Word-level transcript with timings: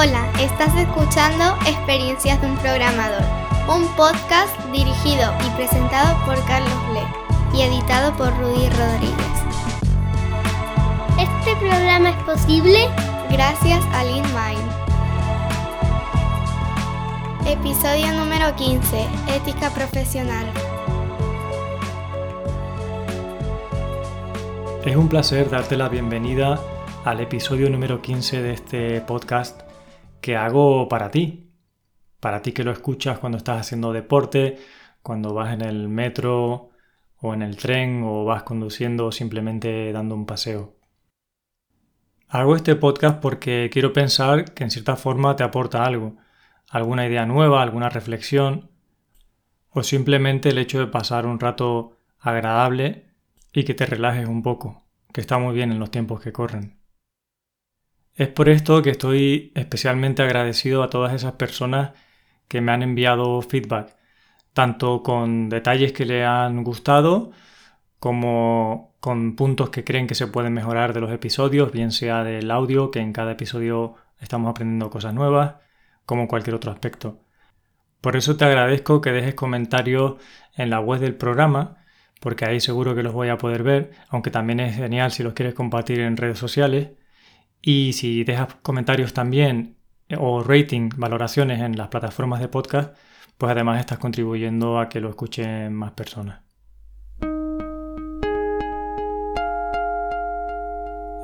Hola, 0.00 0.30
estás 0.40 0.72
escuchando 0.76 1.58
Experiencias 1.66 2.40
de 2.40 2.46
un 2.46 2.56
Programador, 2.58 3.20
un 3.68 3.84
podcast 3.96 4.56
dirigido 4.70 5.34
y 5.44 5.50
presentado 5.56 6.16
por 6.24 6.36
Carlos 6.46 6.88
Ble 6.88 7.02
y 7.52 7.62
editado 7.62 8.16
por 8.16 8.28
Rudy 8.38 8.68
Rodríguez. 8.68 9.38
Este 11.18 11.56
programa 11.56 12.10
es 12.10 12.16
posible 12.22 12.78
gracias 13.28 13.84
a 13.86 14.04
LeanMind. 14.04 14.70
Episodio 17.48 18.12
número 18.12 18.54
15, 18.54 19.04
Ética 19.34 19.70
Profesional. 19.70 20.46
Es 24.84 24.94
un 24.94 25.08
placer 25.08 25.50
darte 25.50 25.76
la 25.76 25.88
bienvenida 25.88 26.60
al 27.04 27.18
episodio 27.18 27.68
número 27.68 28.00
15 28.00 28.42
de 28.42 28.52
este 28.52 29.00
podcast 29.00 29.67
que 30.28 30.36
hago 30.36 30.90
para 30.90 31.10
ti. 31.10 31.54
Para 32.20 32.42
ti 32.42 32.52
que 32.52 32.62
lo 32.62 32.70
escuchas 32.70 33.18
cuando 33.18 33.38
estás 33.38 33.62
haciendo 33.62 33.94
deporte, 33.94 34.58
cuando 35.00 35.32
vas 35.32 35.54
en 35.54 35.62
el 35.62 35.88
metro 35.88 36.68
o 37.16 37.32
en 37.32 37.40
el 37.40 37.56
tren 37.56 38.02
o 38.04 38.26
vas 38.26 38.42
conduciendo 38.42 39.06
o 39.06 39.12
simplemente 39.12 39.90
dando 39.90 40.14
un 40.14 40.26
paseo. 40.26 40.76
Hago 42.28 42.56
este 42.56 42.76
podcast 42.76 43.22
porque 43.22 43.70
quiero 43.72 43.94
pensar 43.94 44.52
que 44.52 44.64
en 44.64 44.70
cierta 44.70 44.96
forma 44.96 45.34
te 45.34 45.44
aporta 45.44 45.86
algo, 45.86 46.18
alguna 46.68 47.06
idea 47.06 47.24
nueva, 47.24 47.62
alguna 47.62 47.88
reflexión 47.88 48.70
o 49.70 49.82
simplemente 49.82 50.50
el 50.50 50.58
hecho 50.58 50.78
de 50.78 50.88
pasar 50.88 51.24
un 51.24 51.40
rato 51.40 51.96
agradable 52.20 53.14
y 53.54 53.64
que 53.64 53.72
te 53.72 53.86
relajes 53.86 54.28
un 54.28 54.42
poco, 54.42 54.84
que 55.10 55.22
está 55.22 55.38
muy 55.38 55.54
bien 55.54 55.72
en 55.72 55.78
los 55.78 55.90
tiempos 55.90 56.20
que 56.20 56.34
corren. 56.34 56.77
Es 58.18 58.26
por 58.28 58.48
esto 58.48 58.82
que 58.82 58.90
estoy 58.90 59.52
especialmente 59.54 60.22
agradecido 60.22 60.82
a 60.82 60.90
todas 60.90 61.14
esas 61.14 61.34
personas 61.34 61.92
que 62.48 62.60
me 62.60 62.72
han 62.72 62.82
enviado 62.82 63.40
feedback, 63.42 63.96
tanto 64.52 65.04
con 65.04 65.48
detalles 65.48 65.92
que 65.92 66.04
le 66.04 66.24
han 66.24 66.64
gustado 66.64 67.30
como 68.00 68.96
con 69.00 69.36
puntos 69.36 69.70
que 69.70 69.84
creen 69.84 70.08
que 70.08 70.16
se 70.16 70.26
pueden 70.26 70.52
mejorar 70.52 70.94
de 70.94 71.00
los 71.00 71.12
episodios, 71.12 71.70
bien 71.72 71.92
sea 71.92 72.24
del 72.24 72.50
audio, 72.50 72.90
que 72.90 73.00
en 73.00 73.12
cada 73.12 73.32
episodio 73.32 73.94
estamos 74.20 74.50
aprendiendo 74.50 74.90
cosas 74.90 75.14
nuevas, 75.14 75.56
como 76.04 76.26
cualquier 76.28 76.56
otro 76.56 76.72
aspecto. 76.72 77.20
Por 78.00 78.16
eso 78.16 78.36
te 78.36 78.44
agradezco 78.44 79.00
que 79.00 79.12
dejes 79.12 79.34
comentarios 79.34 80.16
en 80.56 80.70
la 80.70 80.80
web 80.80 81.00
del 81.00 81.14
programa, 81.14 81.84
porque 82.20 82.46
ahí 82.46 82.60
seguro 82.60 82.96
que 82.96 83.04
los 83.04 83.12
voy 83.12 83.28
a 83.28 83.38
poder 83.38 83.62
ver, 83.62 83.92
aunque 84.08 84.32
también 84.32 84.60
es 84.60 84.76
genial 84.76 85.12
si 85.12 85.22
los 85.22 85.34
quieres 85.34 85.54
compartir 85.54 86.00
en 86.00 86.16
redes 86.16 86.38
sociales. 86.40 86.90
Y 87.60 87.92
si 87.92 88.24
dejas 88.24 88.54
comentarios 88.62 89.12
también 89.12 89.76
o 90.16 90.42
rating, 90.42 90.90
valoraciones 90.96 91.60
en 91.60 91.76
las 91.76 91.88
plataformas 91.88 92.40
de 92.40 92.48
podcast, 92.48 92.96
pues 93.36 93.52
además 93.52 93.80
estás 93.80 93.98
contribuyendo 93.98 94.78
a 94.78 94.88
que 94.88 95.00
lo 95.00 95.10
escuchen 95.10 95.74
más 95.74 95.92
personas. 95.92 96.40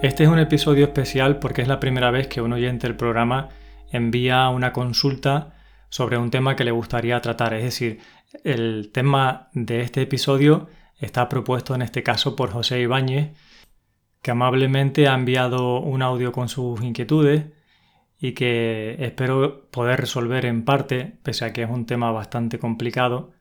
Este 0.03 0.25
es 0.25 0.29
un 0.29 0.39
episodio 0.39 0.85
especial 0.85 1.39
porque 1.39 1.63
es 1.63 1.69
la 1.69 1.81
primera 1.81 2.11
vez 2.11 2.27
que 2.27 2.43
un 2.43 2.53
oyente 2.53 2.87
del 2.87 2.97
programa 2.97 3.48
envía 3.91 4.48
una 4.51 4.73
consulta 4.73 5.55
sobre 5.89 6.19
un 6.19 6.31
tema 6.31 6.57
que 6.57 6.65
le 6.65 6.73
gustaría 6.73 7.21
tratar. 7.23 7.55
Es 7.55 7.65
decir, 7.65 8.01
el 8.43 8.91
tema 8.93 9.48
de 9.55 9.81
este 9.81 10.03
episodio 10.03 10.69
está 10.98 11.29
propuesto 11.29 11.75
en 11.75 11.83
este 11.83 12.03
caso 12.03 12.37
por 12.37 12.51
José 12.51 12.81
Ibáñez, 12.81 13.31
que 14.25 14.30
amablemente 14.30 15.06
ha 15.06 15.14
enviado 15.14 15.80
un 15.80 16.00
audio 16.03 16.33
con 16.33 16.48
sus 16.48 16.83
inquietudes 16.83 17.44
y 18.19 18.33
que 18.33 18.97
espero 19.00 19.67
poder 19.70 20.01
resolver 20.01 20.46
en 20.46 20.64
parte, 20.64 21.18
pese 21.23 21.45
a 21.45 21.52
que 21.52 21.62
es 21.62 21.68
un 21.68 21.85
tema 21.85 22.11
bastante 22.11 22.58
complicado 22.58 23.33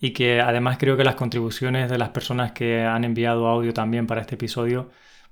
y 0.00 0.12
que 0.12 0.40
además 0.40 0.78
creo 0.78 0.96
que 0.96 1.04
las 1.04 1.16
contribuciones 1.16 1.90
de 1.90 1.98
las 1.98 2.08
personas 2.08 2.52
que 2.52 2.84
han 2.84 3.04
enviado 3.04 3.48
audio 3.48 3.74
también 3.74 4.06
para 4.06 4.22
este 4.22 4.36
episodio 4.36 4.88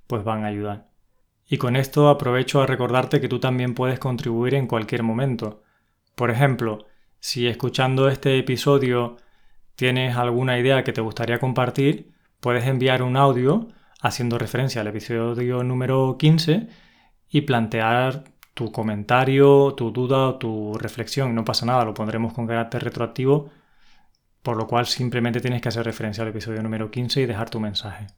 pues 0.06 0.25
van 0.25 0.44
a 0.44 0.48
ayudar. 0.48 0.91
Y 1.48 1.56
con 1.56 1.76
esto 1.76 2.10
aprovecho 2.10 2.60
a 2.60 2.66
recordarte 2.66 3.19
que 3.19 3.28
tú 3.28 3.41
también 3.41 3.75
puedes 3.75 3.98
contribuir 3.98 4.54
en 4.54 4.66
cualquier 4.66 5.02
momento. 5.04 5.62
Por 6.14 6.31
ejemplo, 6.31 6.84
si 7.19 7.47
escuchando 7.47 8.10
este 8.10 8.38
episodio 8.38 9.16
tienes 9.75 10.19
alguna 10.19 10.58
idea 10.58 10.84
que 10.84 10.92
te 10.92 11.00
gustaría 11.00 11.38
compartir, 11.38 12.12
puedes 12.41 12.66
enviar 12.66 13.02
un 13.02 13.16
audio 13.16 13.69
haciendo 14.02 14.36
referencia 14.36 14.80
al 14.80 14.88
episodio 14.88 15.62
número 15.62 16.16
15 16.18 16.68
y 17.30 17.42
plantear 17.42 18.24
tu 18.52 18.72
comentario, 18.72 19.74
tu 19.74 19.92
duda 19.92 20.28
o 20.28 20.38
tu 20.38 20.74
reflexión. 20.74 21.34
No 21.34 21.44
pasa 21.44 21.64
nada, 21.64 21.84
lo 21.84 21.94
pondremos 21.94 22.34
con 22.34 22.46
carácter 22.46 22.82
retroactivo, 22.82 23.50
por 24.42 24.56
lo 24.56 24.66
cual 24.66 24.86
simplemente 24.86 25.40
tienes 25.40 25.62
que 25.62 25.68
hacer 25.68 25.84
referencia 25.86 26.22
al 26.22 26.30
episodio 26.30 26.62
número 26.62 26.90
15 26.90 27.22
y 27.22 27.26
dejar 27.26 27.48
tu 27.48 27.60
mensaje. 27.60 28.08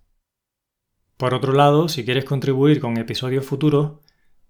Por 1.19 1.35
otro 1.35 1.53
lado, 1.53 1.89
si 1.89 2.05
quieres 2.05 2.25
contribuir 2.25 2.81
con 2.81 2.97
episodios 2.97 3.45
futuros, 3.45 4.01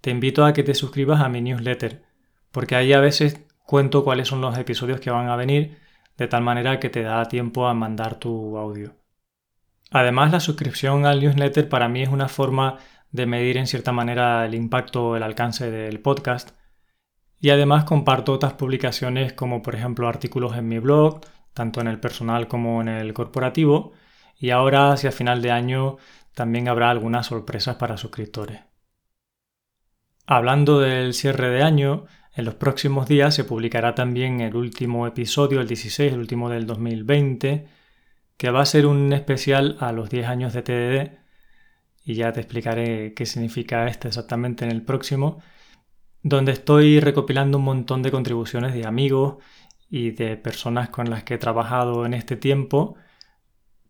te 0.00 0.10
invito 0.10 0.44
a 0.44 0.52
que 0.52 0.62
te 0.62 0.74
suscribas 0.74 1.20
a 1.20 1.28
mi 1.28 1.42
newsletter, 1.42 2.04
porque 2.52 2.76
ahí 2.76 2.92
a 2.92 3.00
veces 3.00 3.44
cuento 3.66 4.04
cuáles 4.04 4.28
son 4.28 4.40
los 4.40 4.56
episodios 4.56 5.00
que 5.00 5.10
van 5.10 5.28
a 5.28 5.36
venir, 5.36 5.78
de 6.16 6.28
tal 6.28 6.42
manera 6.42 6.78
que 6.78 6.90
te 6.90 7.02
da 7.02 7.26
tiempo 7.26 7.66
a 7.66 7.74
mandar 7.74 8.20
tu 8.20 8.56
audio. 8.56 9.03
Además, 9.94 10.32
la 10.32 10.40
suscripción 10.40 11.06
al 11.06 11.20
newsletter 11.20 11.68
para 11.68 11.88
mí 11.88 12.02
es 12.02 12.08
una 12.08 12.26
forma 12.26 12.78
de 13.12 13.26
medir 13.26 13.58
en 13.58 13.68
cierta 13.68 13.92
manera 13.92 14.44
el 14.44 14.56
impacto 14.56 15.10
o 15.10 15.16
el 15.16 15.22
alcance 15.22 15.70
del 15.70 16.00
podcast. 16.00 16.50
Y 17.40 17.50
además 17.50 17.84
comparto 17.84 18.32
otras 18.32 18.54
publicaciones 18.54 19.34
como 19.34 19.62
por 19.62 19.76
ejemplo 19.76 20.08
artículos 20.08 20.56
en 20.56 20.66
mi 20.66 20.80
blog, 20.80 21.20
tanto 21.52 21.80
en 21.80 21.86
el 21.86 22.00
personal 22.00 22.48
como 22.48 22.80
en 22.80 22.88
el 22.88 23.14
corporativo. 23.14 23.92
Y 24.36 24.50
ahora 24.50 24.90
hacia 24.90 25.12
final 25.12 25.40
de 25.42 25.52
año 25.52 25.98
también 26.34 26.66
habrá 26.66 26.90
algunas 26.90 27.26
sorpresas 27.26 27.76
para 27.76 27.96
suscriptores. 27.96 28.62
Hablando 30.26 30.80
del 30.80 31.14
cierre 31.14 31.50
de 31.50 31.62
año, 31.62 32.06
en 32.34 32.46
los 32.46 32.56
próximos 32.56 33.06
días 33.06 33.32
se 33.32 33.44
publicará 33.44 33.94
también 33.94 34.40
el 34.40 34.56
último 34.56 35.06
episodio, 35.06 35.60
el 35.60 35.68
16, 35.68 36.14
el 36.14 36.18
último 36.18 36.50
del 36.50 36.66
2020, 36.66 37.68
que 38.36 38.50
va 38.50 38.62
a 38.62 38.66
ser 38.66 38.86
un 38.86 39.12
especial 39.12 39.76
a 39.80 39.92
los 39.92 40.10
10 40.10 40.26
años 40.26 40.52
de 40.52 40.62
TDD 40.62 41.24
y 42.04 42.14
ya 42.14 42.32
te 42.32 42.40
explicaré 42.40 43.14
qué 43.14 43.26
significa 43.26 43.86
este 43.88 44.08
exactamente 44.08 44.64
en 44.64 44.70
el 44.70 44.82
próximo, 44.82 45.40
donde 46.22 46.52
estoy 46.52 47.00
recopilando 47.00 47.58
un 47.58 47.64
montón 47.64 48.02
de 48.02 48.10
contribuciones 48.10 48.74
de 48.74 48.86
amigos 48.86 49.36
y 49.88 50.10
de 50.10 50.36
personas 50.36 50.90
con 50.90 51.08
las 51.10 51.24
que 51.24 51.34
he 51.34 51.38
trabajado 51.38 52.04
en 52.06 52.14
este 52.14 52.36
tiempo. 52.36 52.96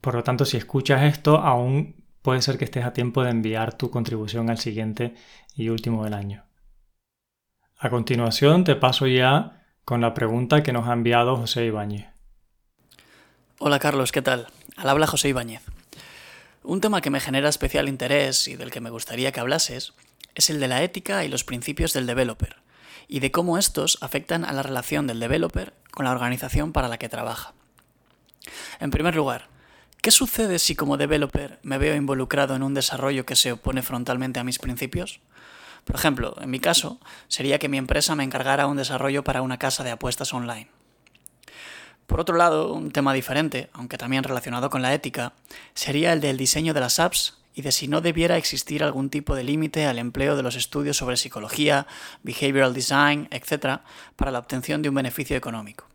Por 0.00 0.14
lo 0.14 0.22
tanto, 0.22 0.44
si 0.44 0.56
escuchas 0.56 1.02
esto, 1.02 1.38
aún 1.38 2.04
puede 2.22 2.42
ser 2.42 2.58
que 2.58 2.64
estés 2.64 2.84
a 2.84 2.92
tiempo 2.92 3.22
de 3.22 3.30
enviar 3.30 3.76
tu 3.76 3.90
contribución 3.90 4.50
al 4.50 4.58
siguiente 4.58 5.14
y 5.54 5.68
último 5.68 6.04
del 6.04 6.14
año. 6.14 6.44
A 7.78 7.90
continuación, 7.90 8.64
te 8.64 8.76
paso 8.76 9.06
ya 9.06 9.64
con 9.84 10.00
la 10.00 10.14
pregunta 10.14 10.62
que 10.62 10.72
nos 10.72 10.88
ha 10.88 10.92
enviado 10.92 11.36
José 11.36 11.66
Ibáñez. 11.66 12.13
Hola 13.60 13.78
Carlos, 13.78 14.10
¿qué 14.10 14.20
tal? 14.20 14.48
Al 14.76 14.88
habla 14.88 15.06
José 15.06 15.28
Ibáñez. 15.28 15.62
Un 16.64 16.80
tema 16.80 17.00
que 17.00 17.10
me 17.10 17.20
genera 17.20 17.48
especial 17.48 17.88
interés 17.88 18.48
y 18.48 18.56
del 18.56 18.72
que 18.72 18.80
me 18.80 18.90
gustaría 18.90 19.30
que 19.30 19.38
hablases 19.38 19.92
es 20.34 20.50
el 20.50 20.58
de 20.58 20.66
la 20.66 20.82
ética 20.82 21.24
y 21.24 21.28
los 21.28 21.44
principios 21.44 21.92
del 21.92 22.04
developer, 22.04 22.56
y 23.06 23.20
de 23.20 23.30
cómo 23.30 23.56
estos 23.56 23.98
afectan 24.00 24.44
a 24.44 24.52
la 24.52 24.64
relación 24.64 25.06
del 25.06 25.20
developer 25.20 25.72
con 25.92 26.04
la 26.04 26.10
organización 26.10 26.72
para 26.72 26.88
la 26.88 26.98
que 26.98 27.08
trabaja. 27.08 27.54
En 28.80 28.90
primer 28.90 29.14
lugar, 29.14 29.46
¿qué 30.02 30.10
sucede 30.10 30.58
si 30.58 30.74
como 30.74 30.96
developer 30.96 31.60
me 31.62 31.78
veo 31.78 31.94
involucrado 31.94 32.56
en 32.56 32.64
un 32.64 32.74
desarrollo 32.74 33.24
que 33.24 33.36
se 33.36 33.52
opone 33.52 33.82
frontalmente 33.82 34.40
a 34.40 34.44
mis 34.44 34.58
principios? 34.58 35.20
Por 35.84 35.94
ejemplo, 35.94 36.34
en 36.40 36.50
mi 36.50 36.58
caso, 36.58 36.98
sería 37.28 37.60
que 37.60 37.68
mi 37.68 37.78
empresa 37.78 38.16
me 38.16 38.24
encargara 38.24 38.66
un 38.66 38.78
desarrollo 38.78 39.22
para 39.22 39.42
una 39.42 39.60
casa 39.60 39.84
de 39.84 39.92
apuestas 39.92 40.34
online. 40.34 40.68
Por 42.06 42.20
otro 42.20 42.36
lado, 42.36 42.72
un 42.72 42.90
tema 42.90 43.12
diferente, 43.12 43.70
aunque 43.72 43.98
también 43.98 44.24
relacionado 44.24 44.70
con 44.70 44.82
la 44.82 44.92
ética, 44.92 45.32
sería 45.74 46.12
el 46.12 46.20
del 46.20 46.36
diseño 46.36 46.74
de 46.74 46.80
las 46.80 46.98
apps 46.98 47.38
y 47.54 47.62
de 47.62 47.72
si 47.72 47.88
no 47.88 48.00
debiera 48.00 48.36
existir 48.36 48.82
algún 48.82 49.10
tipo 49.10 49.34
de 49.34 49.44
límite 49.44 49.86
al 49.86 49.98
empleo 49.98 50.36
de 50.36 50.42
los 50.42 50.56
estudios 50.56 50.96
sobre 50.96 51.16
psicología, 51.16 51.86
behavioral 52.22 52.74
design, 52.74 53.28
etc., 53.30 53.80
para 54.16 54.30
la 54.30 54.40
obtención 54.40 54.82
de 54.82 54.88
un 54.88 54.96
beneficio 54.96 55.36
económico. 55.36 55.86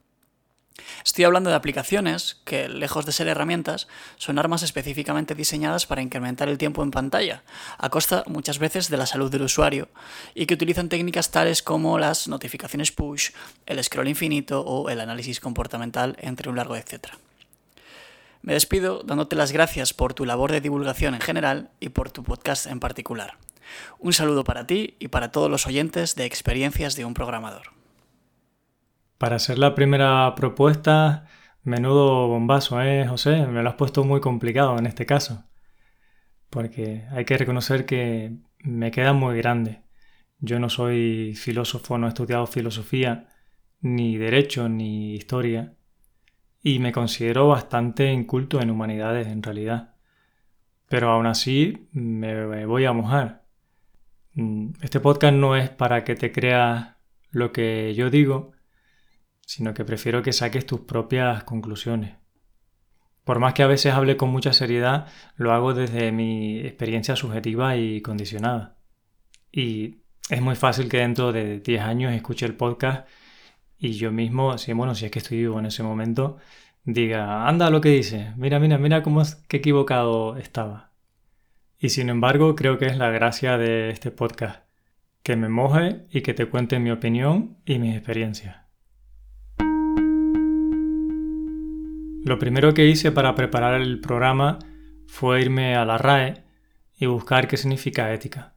Estoy 1.06 1.26
hablando 1.26 1.50
de 1.50 1.56
aplicaciones 1.56 2.42
que, 2.46 2.70
lejos 2.70 3.06
de 3.06 3.12
ser 3.12 3.28
herramientas, 3.28 3.88
son 4.18 4.40
armas 4.40 4.64
específicamente 4.64 5.36
diseñadas 5.36 5.86
para 5.86 6.02
incrementar 6.02 6.50
el 6.50 6.58
tiempo 6.58 6.84
en 6.84 6.92
pantalla, 6.92 7.44
a 7.78 7.90
costa 7.90 8.24
muchas 8.28 8.60
veces 8.60 8.90
de 8.90 8.98
la 8.98 9.06
salud 9.06 9.32
del 9.32 9.44
usuario, 9.44 9.90
y 10.36 10.46
que 10.46 10.54
utilizan 10.54 10.90
técnicas 10.90 11.32
tales 11.32 11.64
como 11.64 12.00
las 12.00 12.28
notificaciones 12.28 12.92
push, 12.92 13.32
el 13.66 13.84
scroll 13.84 14.08
infinito 14.08 14.62
o 14.62 14.90
el 14.90 15.00
análisis 15.00 15.40
comportamental, 15.40 16.16
entre 16.20 16.50
un 16.50 16.56
largo 16.56 16.76
etcétera. 16.76 17.18
Me 18.42 18.54
despido 18.54 19.04
dándote 19.04 19.36
las 19.36 19.52
gracias 19.52 19.94
por 19.94 20.14
tu 20.14 20.26
labor 20.26 20.52
de 20.52 20.62
divulgación 20.62 21.14
en 21.14 21.22
general 21.22 21.70
y 21.80 21.90
por 21.90 22.10
tu 22.10 22.24
podcast 22.24 22.68
en 22.68 22.80
particular. 22.80 23.38
Un 24.00 24.14
saludo 24.14 24.44
para 24.44 24.66
ti 24.66 24.96
y 25.00 25.10
para 25.10 25.32
todos 25.32 25.52
los 25.52 25.68
oyentes 25.68 26.16
de 26.16 26.26
Experiencias 26.26 26.96
de 26.96 27.06
un 27.06 27.14
Programador. 27.14 27.79
Para 29.20 29.38
ser 29.38 29.60
la 29.60 29.76
primera 29.76 30.34
propuesta, 30.34 31.26
menudo 31.64 32.30
bombazo, 32.30 32.82
¿eh, 32.82 33.06
José? 33.06 33.46
Me 33.48 33.62
lo 33.62 33.68
has 33.68 33.76
puesto 33.76 34.06
muy 34.06 34.22
complicado 34.22 34.80
en 34.80 34.86
este 34.86 35.06
caso. 35.06 35.44
Porque 36.50 37.04
hay 37.12 37.26
que 37.26 37.38
reconocer 37.38 37.86
que 37.86 38.38
me 38.60 38.92
queda 38.92 39.12
muy 39.12 39.38
grande. 39.38 39.82
Yo 40.40 40.58
no 40.58 40.70
soy 40.70 41.36
filósofo, 41.36 41.98
no 41.98 42.08
he 42.08 42.10
estudiado 42.10 42.48
filosofía, 42.48 43.28
ni 43.82 44.18
derecho, 44.18 44.70
ni 44.70 45.16
historia. 45.16 45.74
Y 46.64 46.80
me 46.80 46.94
considero 46.94 47.50
bastante 47.50 48.14
inculto 48.14 48.62
en 48.62 48.70
humanidades, 48.70 49.28
en 49.28 49.44
realidad. 49.44 49.96
Pero 50.88 51.12
aún 51.12 51.28
así 51.28 51.90
me 51.92 52.66
voy 52.66 52.86
a 52.86 52.94
mojar. 52.94 53.44
Mm, 54.36 54.72
este 54.82 55.02
podcast 55.02 55.34
no 55.36 55.58
es 55.58 55.70
para 55.70 56.06
que 56.06 56.16
te 56.16 56.32
creas 56.32 56.96
lo 57.32 57.52
que 57.52 57.94
yo 57.96 58.10
digo, 58.10 58.54
sino 59.50 59.74
que 59.74 59.84
prefiero 59.84 60.22
que 60.22 60.32
saques 60.32 60.68
tus 60.68 60.82
propias 60.82 61.44
conclusiones. 61.44 62.18
Por 63.24 63.40
más 63.40 63.56
que 63.56 63.64
a 63.64 63.68
veces 63.68 63.96
hable 63.96 64.16
con 64.16 64.30
mucha 64.30 64.54
seriedad, 64.54 65.08
lo 65.38 65.52
hago 65.54 65.74
desde 65.74 66.12
mi 66.12 66.60
experiencia 66.60 67.16
subjetiva 67.16 67.76
y 67.76 68.00
condicionada. 68.02 68.78
Y 69.52 70.04
es 70.30 70.40
muy 70.40 70.56
fácil 70.56 70.88
que 70.88 70.98
dentro 70.98 71.32
de 71.32 71.62
10 71.62 71.82
años 71.82 72.14
escuche 72.14 72.46
el 72.46 72.54
podcast 72.54 73.08
y 73.80 73.94
yo 73.94 74.12
mismo, 74.12 74.56
si, 74.60 74.72
bueno, 74.74 74.94
si 74.94 75.06
es 75.06 75.12
que 75.12 75.18
estoy 75.18 75.40
vivo 75.40 75.58
en 75.58 75.66
ese 75.66 75.82
momento, 75.82 76.38
diga, 76.84 77.48
anda 77.48 77.72
lo 77.72 77.82
que 77.82 77.90
dice, 77.90 78.34
mira, 78.38 78.60
mira, 78.60 78.78
mira 78.78 79.02
cómo 79.02 79.24
es, 79.24 79.44
equivocado 79.50 80.38
estaba. 80.38 80.92
Y 81.80 81.90
sin 81.90 82.10
embargo, 82.10 82.56
creo 82.56 82.78
que 82.78 82.86
es 82.86 82.98
la 82.98 83.10
gracia 83.10 83.58
de 83.58 83.90
este 83.90 84.12
podcast, 84.12 84.62
que 85.24 85.36
me 85.36 85.50
moje 85.50 86.06
y 86.12 86.22
que 86.22 86.36
te 86.36 86.46
cuente 86.46 86.78
mi 86.78 86.92
opinión 86.92 87.58
y 87.66 87.80
mis 87.80 87.96
experiencias. 87.96 88.59
Lo 92.24 92.38
primero 92.38 92.74
que 92.74 92.86
hice 92.86 93.14
para 93.14 93.34
preparar 93.34 93.80
el 93.80 94.02
programa 94.02 94.60
fue 95.08 95.42
irme 95.42 95.76
a 95.76 95.86
la 95.86 95.98
RAE 95.98 96.44
y 96.98 97.06
buscar 97.06 97.48
qué 97.48 97.56
significa 97.56 98.14
ética. 98.14 98.56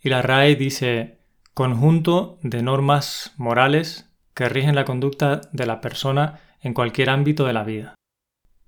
Y 0.00 0.08
la 0.08 0.22
RAE 0.22 0.56
dice 0.56 1.20
conjunto 1.54 2.38
de 2.42 2.62
normas 2.62 3.32
morales 3.36 4.12
que 4.34 4.48
rigen 4.48 4.74
la 4.74 4.84
conducta 4.84 5.40
de 5.52 5.66
la 5.66 5.80
persona 5.80 6.40
en 6.60 6.74
cualquier 6.74 7.10
ámbito 7.10 7.46
de 7.46 7.52
la 7.52 7.62
vida. 7.62 7.94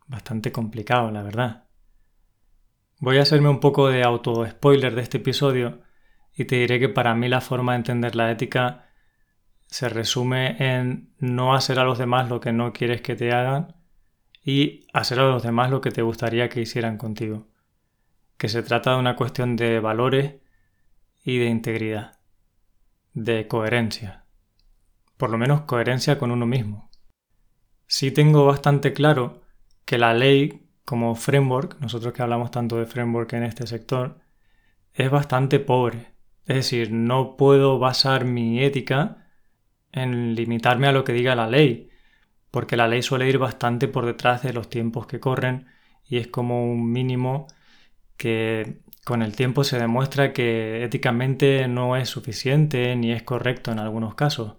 Bastante 0.07 0.53
complicado, 0.53 1.11
la 1.11 1.23
verdad. 1.23 1.65
Voy 3.01 3.19
a 3.19 3.23
hacerme 3.23 3.49
un 3.49 3.61
poco 3.61 3.89
de 3.89 4.05
auto-spoiler 4.05 4.95
de 4.95 5.03
este 5.03 5.19
episodio 5.19 5.81
y 6.37 6.45
te 6.45 6.57
diré 6.57 6.79
que 6.79 6.89
para 6.89 7.15
mí 7.17 7.29
la 7.29 7.41
forma 7.41 7.73
de 7.73 7.79
entender 7.79 8.15
la 8.15 8.31
ética 8.31 8.87
se 9.67 9.89
resume 9.89 10.57
en 10.61 11.13
no 11.19 11.55
hacer 11.55 11.81
a 11.81 11.85
los 11.85 11.99
demás 11.99 12.31
lo 12.31 12.41
que 12.41 12.53
no 12.53 12.73
quieres 12.73 13.03
que 13.03 13.17
te 13.17 13.33
hagan 13.33 13.78
y 14.45 14.87
hacer 14.93 15.21
a 15.21 15.29
los 15.29 15.43
demás 15.43 15.71
lo 15.71 15.81
que 15.81 15.91
te 15.91 16.03
gustaría 16.03 16.49
que 16.49 16.61
hicieran 16.61 16.97
contigo. 16.97 17.49
Que 18.37 18.49
se 18.49 18.63
trata 18.63 18.93
de 18.93 19.01
una 19.01 19.17
cuestión 19.17 19.57
de 19.57 19.81
valores 19.81 20.37
y 21.25 21.39
de 21.39 21.47
integridad, 21.47 22.19
de 23.13 23.47
coherencia. 23.49 24.25
Por 25.17 25.31
lo 25.31 25.39
menos 25.39 25.63
coherencia 25.63 26.19
con 26.19 26.31
uno 26.31 26.47
mismo. 26.47 26.91
Sí 27.87 28.11
tengo 28.11 28.47
bastante 28.47 28.93
claro 28.93 29.43
que 29.85 29.99
la 29.99 30.15
ley 30.15 30.69
como 30.85 31.15
framework, 31.15 31.79
nosotros 31.81 32.15
que 32.15 32.23
hablamos 32.23 32.51
tanto 32.51 32.77
de 32.77 32.87
framework 32.87 33.33
en 33.35 33.43
este 33.43 33.67
sector, 33.67 34.21
es 34.95 35.11
bastante 35.11 35.61
pobre. 35.61 36.15
Es 36.47 36.57
decir, 36.57 36.93
no 36.93 37.37
puedo 37.37 37.79
basar 37.79 38.25
mi 38.25 38.63
ética 38.63 39.27
en 39.93 40.35
limitarme 40.35 40.87
a 40.87 40.93
lo 40.93 41.05
que 41.05 41.13
diga 41.13 41.35
la 41.35 41.47
ley, 41.47 41.88
porque 42.51 42.77
la 42.77 42.89
ley 42.89 43.03
suele 43.03 43.29
ir 43.29 43.39
bastante 43.39 43.89
por 43.89 44.07
detrás 44.07 44.43
de 44.43 44.53
los 44.53 44.71
tiempos 44.71 45.07
que 45.07 45.21
corren 45.21 45.67
y 46.07 46.19
es 46.19 46.29
como 46.29 46.65
un 46.65 46.91
mínimo 46.91 47.47
que 48.17 48.81
con 49.05 49.23
el 49.23 49.37
tiempo 49.37 49.65
se 49.65 49.79
demuestra 49.79 50.33
que 50.33 50.85
éticamente 50.85 51.67
no 51.69 51.97
es 51.97 52.09
suficiente 52.09 52.95
ni 52.97 53.13
es 53.13 53.23
correcto 53.23 53.73
en 53.73 53.79
algunos 53.79 54.15
casos. 54.15 54.57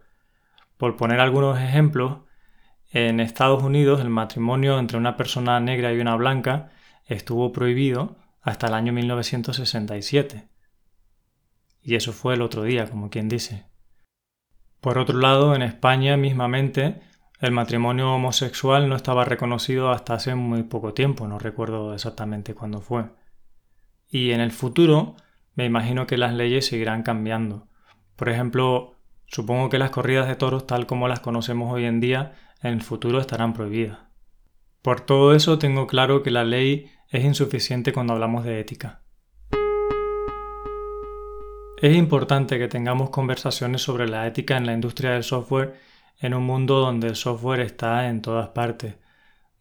Por 0.78 0.96
poner 0.96 1.20
algunos 1.20 1.60
ejemplos, 1.60 2.20
en 2.92 3.20
Estados 3.20 3.62
Unidos 3.62 4.02
el 4.02 4.10
matrimonio 4.10 4.80
entre 4.80 4.98
una 4.98 5.18
persona 5.18 5.60
negra 5.60 5.94
y 5.94 6.00
una 6.00 6.16
blanca 6.16 6.72
estuvo 7.06 7.52
prohibido 7.52 8.18
hasta 8.42 8.68
el 8.68 8.74
año 8.74 8.94
1967. 8.94 10.48
Y 11.82 11.96
eso 11.96 12.14
fue 12.14 12.34
el 12.34 12.42
otro 12.42 12.64
día, 12.64 12.90
como 12.90 13.10
quien 13.10 13.30
dice. 13.30 13.66
Por 14.82 14.98
otro 14.98 15.20
lado, 15.20 15.56
en 15.56 15.62
España 15.62 16.18
mismamente, 16.18 17.02
el 17.40 17.52
matrimonio 17.52 18.14
homosexual 18.14 18.90
no 18.90 18.96
estaba 18.98 19.24
reconocido 19.24 19.92
hasta 19.92 20.14
hace 20.14 20.36
muy 20.36 20.64
poco 20.64 20.94
tiempo, 20.94 21.26
no 21.28 21.40
recuerdo 21.40 21.94
exactamente 21.94 22.54
cuándo 22.54 22.82
fue. 22.82 23.06
Y 24.10 24.32
en 24.32 24.42
el 24.42 24.52
futuro, 24.52 25.16
me 25.56 25.66
imagino 25.66 26.06
que 26.06 26.18
las 26.18 26.34
leyes 26.34 26.66
seguirán 26.66 27.02
cambiando. 27.02 27.68
Por 28.18 28.28
ejemplo, 28.28 28.96
supongo 29.26 29.70
que 29.70 29.78
las 29.78 29.92
corridas 29.92 30.28
de 30.28 30.36
toros 30.36 30.68
tal 30.68 30.86
como 30.86 31.08
las 31.08 31.22
conocemos 31.22 31.72
hoy 31.74 31.86
en 31.86 32.02
día 32.02 32.34
en 32.62 32.74
el 32.74 32.82
futuro 32.82 33.22
estarán 33.22 33.54
prohibidas. 33.54 34.00
Por 34.82 35.00
todo 35.00 35.34
eso 35.34 35.58
tengo 35.60 35.88
claro 35.88 36.24
que 36.24 36.32
la 36.32 36.44
ley 36.44 36.92
es 37.10 37.24
insuficiente 37.24 37.94
cuando 37.94 38.14
hablamos 38.14 38.44
de 38.44 38.60
ética. 38.60 39.02
Es 41.82 41.96
importante 41.96 42.60
que 42.60 42.68
tengamos 42.68 43.10
conversaciones 43.10 43.82
sobre 43.82 44.10
la 44.10 44.28
ética 44.28 44.58
en 44.58 44.66
la 44.66 44.74
industria 44.74 45.12
del 45.12 45.24
software 45.24 45.80
en 46.20 46.34
un 46.34 46.44
mundo 46.44 46.80
donde 46.80 47.08
el 47.08 47.16
software 47.16 47.62
está 47.62 48.08
en 48.08 48.22
todas 48.22 48.50
partes, 48.50 48.96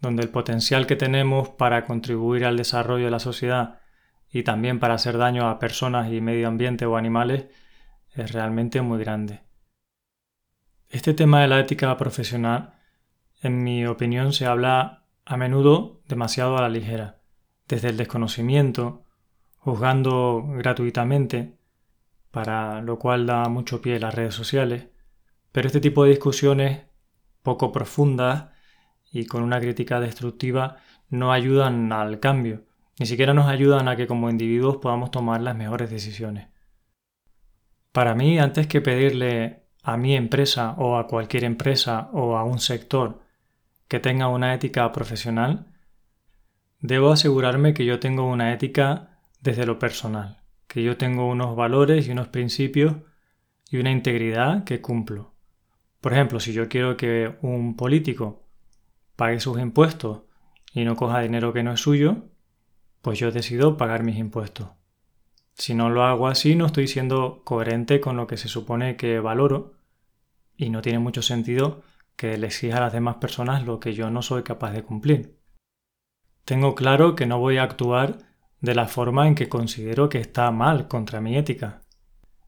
donde 0.01 0.23
el 0.23 0.29
potencial 0.29 0.87
que 0.87 0.97
tenemos 0.97 1.49
para 1.49 1.85
contribuir 1.85 2.45
al 2.45 2.57
desarrollo 2.57 3.07
de 3.07 3.11
la 3.11 3.19
sociedad 3.19 3.81
y 4.31 4.43
también 4.43 4.79
para 4.79 4.95
hacer 4.95 5.17
daño 5.19 5.49
a 5.49 5.59
personas 5.59 6.13
y 6.13 6.21
medio 6.21 6.49
ambiente 6.49 6.87
o 6.87 6.97
animales 6.97 7.47
es 8.15 8.33
realmente 8.33 8.81
muy 8.83 8.99
grande. 8.99 9.41
Este 10.91 11.15
tema 11.15 11.43
de 11.43 11.49
la 11.49 11.61
ética 11.61 11.97
profesional 11.97 12.79
en 13.41 13.63
mi 13.63 13.87
opinión, 13.87 14.33
se 14.33 14.47
habla 14.47 15.05
a 15.25 15.37
menudo 15.37 16.01
demasiado 16.09 16.57
a 16.59 16.63
la 16.63 16.69
ligera, 16.69 17.21
desde 17.69 17.89
el 17.89 17.97
desconocimiento, 17.97 19.05
juzgando 19.59 20.45
gratuitamente, 20.49 21.57
para 22.31 22.81
lo 22.83 22.99
cual 22.99 23.27
da 23.27 23.49
mucho 23.49 23.81
pie 23.81 24.01
las 24.01 24.15
redes 24.15 24.35
sociales, 24.35 24.89
pero 25.53 25.67
este 25.67 25.81
tipo 25.81 26.05
de 26.05 26.11
discusiones 26.11 26.83
poco 27.43 27.73
profundas 27.73 28.51
y 29.13 29.27
con 29.27 29.43
una 29.43 29.61
crítica 29.61 30.01
destructiva 30.01 30.77
no 31.09 31.33
ayudan 31.33 31.93
al 31.93 32.21
cambio, 32.21 32.65
ni 32.99 33.07
siquiera 33.07 33.33
nos 33.35 33.49
ayudan 33.49 33.89
a 33.89 33.97
que 33.97 34.07
como 34.07 34.31
individuos 34.31 34.79
podamos 34.79 35.11
tomar 35.11 35.41
las 35.41 35.57
mejores 35.57 35.91
decisiones. 35.91 36.49
Para 37.93 38.15
mí, 38.15 38.39
antes 38.39 38.67
que 38.67 38.81
pedirle 38.81 39.65
a 39.83 39.97
mi 39.97 40.15
empresa 40.15 40.75
o 40.79 40.99
a 40.99 41.07
cualquier 41.07 41.45
empresa 41.45 42.11
o 42.13 42.37
a 42.37 42.45
un 42.45 42.59
sector 42.59 43.23
que 43.89 44.01
tenga 44.01 44.29
una 44.29 44.53
ética 44.55 44.93
profesional, 44.93 45.73
debo 46.81 47.11
asegurarme 47.11 47.73
que 47.75 47.85
yo 47.85 47.99
tengo 47.99 48.27
una 48.27 48.53
ética 48.53 49.19
desde 49.41 49.67
lo 49.67 49.79
personal, 49.79 50.43
que 50.67 50.83
yo 50.83 50.97
tengo 50.97 51.27
unos 51.27 51.57
valores 51.57 52.07
y 52.07 52.11
unos 52.11 52.29
principios 52.29 52.97
y 53.71 53.79
una 53.79 53.91
integridad 53.91 54.65
que 54.65 54.81
cumplo. 54.81 55.38
Por 56.01 56.13
ejemplo, 56.13 56.41
si 56.41 56.53
yo 56.53 56.69
quiero 56.69 56.97
que 56.97 57.37
un 57.43 57.77
político 57.77 58.45
pague 59.17 59.41
sus 59.41 59.59
impuestos 59.59 60.23
y 60.73 60.85
no 60.85 60.97
coja 60.97 61.21
dinero 61.21 61.53
que 61.53 61.63
no 61.63 61.73
es 61.73 61.81
suyo, 61.81 62.29
pues 63.03 63.19
yo 63.19 63.33
decido 63.33 63.77
pagar 63.77 64.05
mis 64.05 64.17
impuestos. 64.17 64.69
Si 65.55 65.75
no 65.75 65.91
lo 65.91 66.05
hago 66.05 66.29
así, 66.29 66.55
no 66.55 66.67
estoy 66.67 66.87
siendo 66.87 67.43
coherente 67.45 68.01
con 68.01 68.17
lo 68.17 68.29
que 68.29 68.37
se 68.37 68.47
supone 68.49 68.97
que 68.97 69.19
valoro 69.19 69.75
y 70.57 70.71
no 70.71 70.83
tiene 70.83 71.01
mucho 71.01 71.21
sentido 71.21 71.83
que 72.15 72.39
le 72.39 72.47
exija 72.47 72.79
a 72.79 72.81
las 72.81 72.93
demás 72.93 73.17
personas 73.17 73.65
lo 73.65 73.81
que 73.81 73.93
yo 73.93 74.11
no 74.11 74.23
soy 74.23 74.45
capaz 74.45 74.73
de 74.73 74.83
cumplir. 74.83 75.39
Tengo 76.45 76.75
claro 76.75 77.15
que 77.15 77.27
no 77.27 77.39
voy 77.39 77.59
a 77.59 77.65
actuar 77.65 78.19
de 78.61 78.75
la 78.75 78.87
forma 78.87 79.27
en 79.27 79.35
que 79.35 79.49
considero 79.49 80.09
que 80.09 80.19
está 80.19 80.51
mal 80.51 80.89
contra 80.89 81.21
mi 81.21 81.37
ética. 81.37 81.83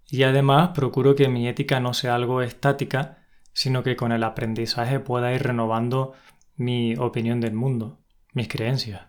Y 0.08 0.22
además 0.22 0.70
procuro 0.74 1.14
que 1.14 1.28
mi 1.28 1.48
ética 1.48 1.80
no 1.80 1.94
sea 1.94 2.14
algo 2.14 2.42
estática, 2.42 3.19
sino 3.60 3.82
que 3.82 3.94
con 3.94 4.10
el 4.10 4.24
aprendizaje 4.24 5.00
pueda 5.00 5.34
ir 5.34 5.42
renovando 5.42 6.14
mi 6.56 6.96
opinión 6.96 7.42
del 7.42 7.52
mundo, 7.52 7.98
mis 8.32 8.48
creencias. 8.48 9.02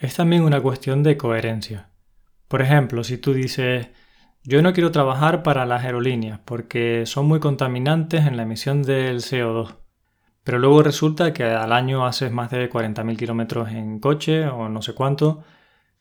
Es 0.00 0.16
también 0.16 0.42
una 0.42 0.60
cuestión 0.60 1.04
de 1.04 1.16
coherencia. 1.16 1.90
Por 2.48 2.62
ejemplo, 2.62 3.04
si 3.04 3.16
tú 3.16 3.32
dices 3.32 3.90
yo 4.42 4.60
no 4.60 4.72
quiero 4.72 4.90
trabajar 4.90 5.44
para 5.44 5.66
las 5.66 5.84
aerolíneas 5.84 6.40
porque 6.44 7.06
son 7.06 7.26
muy 7.26 7.38
contaminantes 7.38 8.26
en 8.26 8.36
la 8.36 8.42
emisión 8.42 8.82
del 8.82 9.18
CO2. 9.18 9.76
Pero 10.42 10.58
luego 10.58 10.82
resulta 10.82 11.32
que 11.32 11.44
al 11.44 11.72
año 11.72 12.06
haces 12.06 12.32
más 12.32 12.50
de 12.50 12.68
40.000 12.68 13.16
kilómetros 13.16 13.70
en 13.70 14.00
coche 14.00 14.48
o 14.48 14.68
no 14.68 14.82
sé 14.82 14.94
cuánto 14.94 15.44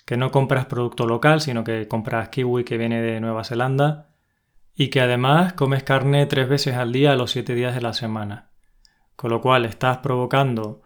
que 0.06 0.18
no 0.18 0.32
compras 0.32 0.66
producto 0.66 1.06
local, 1.06 1.40
sino 1.40 1.64
que 1.64 1.88
compras 1.88 2.30
kiwi 2.30 2.64
que 2.64 2.80
viene 2.80 3.00
de 3.00 3.20
Nueva 3.20 3.44
Zelanda 3.44 4.15
y 4.76 4.90
que 4.90 5.02
además 5.02 5.54
comes 5.54 5.84
carne 5.84 6.26
tres 6.26 6.50
veces 6.50 6.76
al 6.76 6.92
día 6.92 7.16
los 7.16 7.32
siete 7.32 7.56
días 7.56 7.74
de 7.74 7.82
la 7.82 7.94
semana. 7.94 8.50
Con 9.16 9.32
lo 9.32 9.42
cual 9.42 9.66
estás 9.66 10.00
provocando 10.00 10.82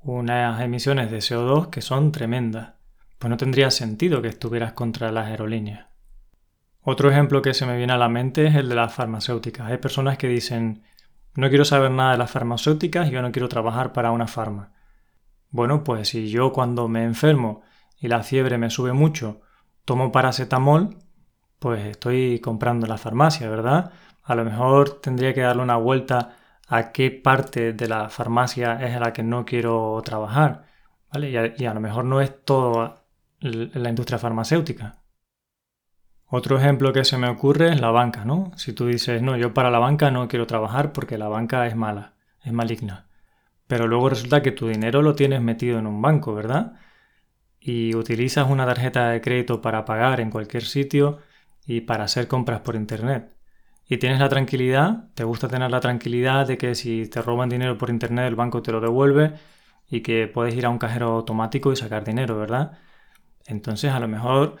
unas 0.00 0.60
emisiones 0.60 1.10
de 1.10 1.18
CO2 1.18 1.70
que 1.70 1.80
son 1.80 2.10
tremendas. 2.10 2.74
Pues 3.18 3.30
no 3.30 3.36
tendría 3.36 3.70
sentido 3.70 4.20
que 4.22 4.28
estuvieras 4.28 4.72
contra 4.72 5.12
las 5.12 5.28
aerolíneas. 5.28 5.86
Otro 6.82 7.10
ejemplo 7.10 7.42
que 7.42 7.54
se 7.54 7.66
me 7.66 7.76
viene 7.76 7.92
a 7.92 7.98
la 7.98 8.08
mente 8.08 8.46
es 8.46 8.54
el 8.54 8.68
de 8.68 8.74
las 8.74 8.92
farmacéuticas. 8.94 9.70
Hay 9.70 9.78
personas 9.78 10.18
que 10.18 10.28
dicen, 10.28 10.82
no 11.34 11.48
quiero 11.48 11.64
saber 11.64 11.90
nada 11.90 12.12
de 12.12 12.18
las 12.18 12.30
farmacéuticas, 12.30 13.10
yo 13.10 13.22
no 13.22 13.30
quiero 13.30 13.48
trabajar 13.48 13.92
para 13.92 14.10
una 14.10 14.26
farma. 14.26 14.72
Bueno, 15.50 15.84
pues 15.84 16.08
si 16.08 16.28
yo 16.28 16.52
cuando 16.52 16.88
me 16.88 17.04
enfermo 17.04 17.62
y 18.00 18.08
la 18.08 18.22
fiebre 18.22 18.58
me 18.58 18.70
sube 18.70 18.92
mucho, 18.92 19.42
tomo 19.84 20.10
paracetamol, 20.12 20.96
pues 21.58 21.84
estoy 21.86 22.40
comprando 22.40 22.86
en 22.86 22.90
la 22.90 22.98
farmacia, 22.98 23.48
¿verdad? 23.48 23.92
A 24.22 24.34
lo 24.34 24.44
mejor 24.44 25.00
tendría 25.00 25.34
que 25.34 25.40
darle 25.40 25.62
una 25.62 25.76
vuelta 25.76 26.36
a 26.68 26.92
qué 26.92 27.10
parte 27.10 27.72
de 27.72 27.88
la 27.88 28.08
farmacia 28.10 28.74
es 28.86 28.94
a 28.94 29.00
la 29.00 29.12
que 29.12 29.22
no 29.22 29.44
quiero 29.44 30.00
trabajar, 30.04 30.66
¿vale? 31.12 31.54
Y 31.56 31.64
a, 31.66 31.74
lo 31.74 31.80
mejor 31.80 32.04
no 32.04 32.20
es 32.20 32.44
toda 32.44 33.04
la 33.40 33.88
industria 33.88 34.18
farmacéutica. 34.18 34.98
Otro 36.26 36.58
ejemplo 36.58 36.92
que 36.92 37.04
se 37.04 37.16
me 37.16 37.28
ocurre 37.28 37.72
es 37.72 37.80
la 37.80 37.90
banca, 37.90 38.24
¿no? 38.26 38.52
Si 38.56 38.74
tú 38.74 38.86
dices, 38.86 39.22
no, 39.22 39.36
yo 39.36 39.54
para 39.54 39.70
la 39.70 39.78
banca 39.78 40.10
no 40.10 40.28
quiero 40.28 40.46
trabajar 40.46 40.92
porque 40.92 41.16
la 41.16 41.28
banca 41.28 41.66
es 41.66 41.74
mala, 41.74 42.14
es 42.44 42.52
maligna. 42.52 43.06
Pero 43.66 43.86
luego 43.86 44.10
resulta 44.10 44.42
que 44.42 44.52
tu 44.52 44.68
dinero 44.68 45.00
lo 45.00 45.14
tienes 45.14 45.40
metido 45.40 45.78
en 45.78 45.86
un 45.86 46.02
banco, 46.02 46.34
¿verdad? 46.34 46.74
Y 47.60 47.94
utilizas 47.94 48.50
una 48.50 48.66
tarjeta 48.66 49.08
de 49.08 49.20
crédito 49.22 49.62
para 49.62 49.86
pagar 49.86 50.20
en 50.20 50.30
cualquier 50.30 50.64
sitio 50.64 51.18
y 51.68 51.82
para 51.82 52.04
hacer 52.04 52.28
compras 52.28 52.60
por 52.62 52.76
internet. 52.76 53.36
Y 53.86 53.98
tienes 53.98 54.18
la 54.20 54.28
tranquilidad, 54.30 55.10
te 55.14 55.24
gusta 55.24 55.48
tener 55.48 55.70
la 55.70 55.80
tranquilidad 55.80 56.46
de 56.48 56.58
que 56.58 56.74
si 56.74 57.06
te 57.08 57.22
roban 57.22 57.50
dinero 57.50 57.78
por 57.78 57.90
internet 57.90 58.26
el 58.26 58.36
banco 58.36 58.62
te 58.62 58.72
lo 58.72 58.80
devuelve 58.80 59.34
y 59.88 60.00
que 60.02 60.28
puedes 60.28 60.54
ir 60.54 60.66
a 60.66 60.70
un 60.70 60.78
cajero 60.78 61.08
automático 61.08 61.72
y 61.72 61.76
sacar 61.76 62.04
dinero, 62.04 62.38
¿verdad? 62.38 62.78
Entonces 63.46 63.92
a 63.92 64.00
lo 64.00 64.08
mejor 64.08 64.56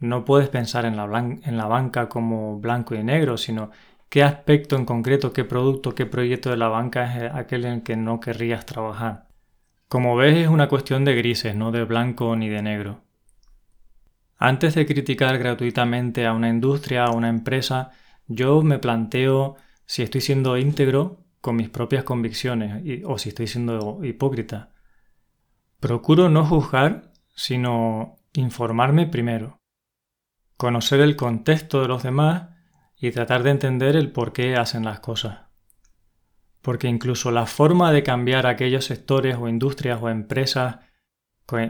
no 0.00 0.24
puedes 0.24 0.48
pensar 0.48 0.84
en 0.84 0.96
la, 0.96 1.04
en 1.18 1.56
la 1.56 1.66
banca 1.66 2.08
como 2.08 2.60
blanco 2.60 2.94
y 2.94 3.04
negro, 3.04 3.36
sino 3.36 3.70
qué 4.08 4.22
aspecto 4.24 4.76
en 4.76 4.84
concreto, 4.84 5.32
qué 5.32 5.44
producto, 5.44 5.94
qué 5.94 6.06
proyecto 6.06 6.50
de 6.50 6.56
la 6.56 6.68
banca 6.68 7.16
es 7.16 7.32
aquel 7.34 7.66
en 7.66 7.72
el 7.74 7.82
que 7.84 7.96
no 7.96 8.20
querrías 8.20 8.66
trabajar. 8.66 9.28
Como 9.88 10.16
ves 10.16 10.36
es 10.36 10.48
una 10.48 10.68
cuestión 10.68 11.04
de 11.04 11.14
grises, 11.16 11.54
no 11.54 11.72
de 11.72 11.84
blanco 11.84 12.36
ni 12.36 12.48
de 12.48 12.62
negro. 12.62 13.07
Antes 14.38 14.76
de 14.76 14.86
criticar 14.86 15.36
gratuitamente 15.36 16.24
a 16.24 16.32
una 16.32 16.48
industria, 16.48 17.04
a 17.04 17.10
una 17.10 17.28
empresa, 17.28 17.90
yo 18.28 18.62
me 18.62 18.78
planteo 18.78 19.56
si 19.84 20.02
estoy 20.02 20.20
siendo 20.20 20.56
íntegro 20.56 21.24
con 21.40 21.56
mis 21.56 21.68
propias 21.68 22.04
convicciones 22.04 23.02
o 23.04 23.18
si 23.18 23.30
estoy 23.30 23.48
siendo 23.48 24.04
hipócrita. 24.04 24.70
Procuro 25.80 26.28
no 26.28 26.44
juzgar, 26.44 27.12
sino 27.34 28.16
informarme 28.32 29.06
primero, 29.06 29.60
conocer 30.56 31.00
el 31.00 31.16
contexto 31.16 31.82
de 31.82 31.88
los 31.88 32.04
demás 32.04 32.50
y 32.96 33.10
tratar 33.10 33.42
de 33.42 33.50
entender 33.50 33.96
el 33.96 34.12
por 34.12 34.32
qué 34.32 34.56
hacen 34.56 34.84
las 34.84 35.00
cosas. 35.00 35.46
Porque 36.62 36.88
incluso 36.88 37.32
la 37.32 37.46
forma 37.46 37.92
de 37.92 38.04
cambiar 38.04 38.46
aquellos 38.46 38.84
sectores 38.84 39.36
o 39.36 39.48
industrias 39.48 40.00
o 40.00 40.08
empresas 40.10 40.76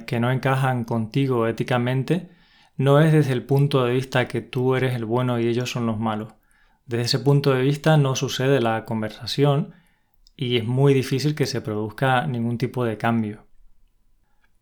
que 0.07 0.21
no 0.21 0.31
encajan 0.31 0.85
contigo 0.85 1.47
éticamente 1.47 2.31
no 2.79 3.01
es 3.01 3.13
desde 3.13 3.33
el 3.33 3.43
punto 3.43 3.85
de 3.85 3.93
vista 3.93 4.29
que 4.29 4.41
tú 4.41 4.77
eres 4.77 4.95
el 4.95 5.05
bueno 5.05 5.39
y 5.39 5.49
ellos 5.49 5.71
son 5.71 5.85
los 5.85 5.99
malos. 5.99 6.33
Desde 6.87 7.05
ese 7.05 7.19
punto 7.19 7.53
de 7.53 7.61
vista 7.61 7.97
no 7.97 8.15
sucede 8.15 8.61
la 8.61 8.85
conversación 8.85 9.75
y 10.37 10.57
es 10.57 10.65
muy 10.65 10.95
difícil 10.95 11.35
que 11.35 11.47
se 11.47 11.61
produzca 11.61 12.27
ningún 12.27 12.57
tipo 12.57 12.85
de 12.85 12.97
cambio. 12.97 13.45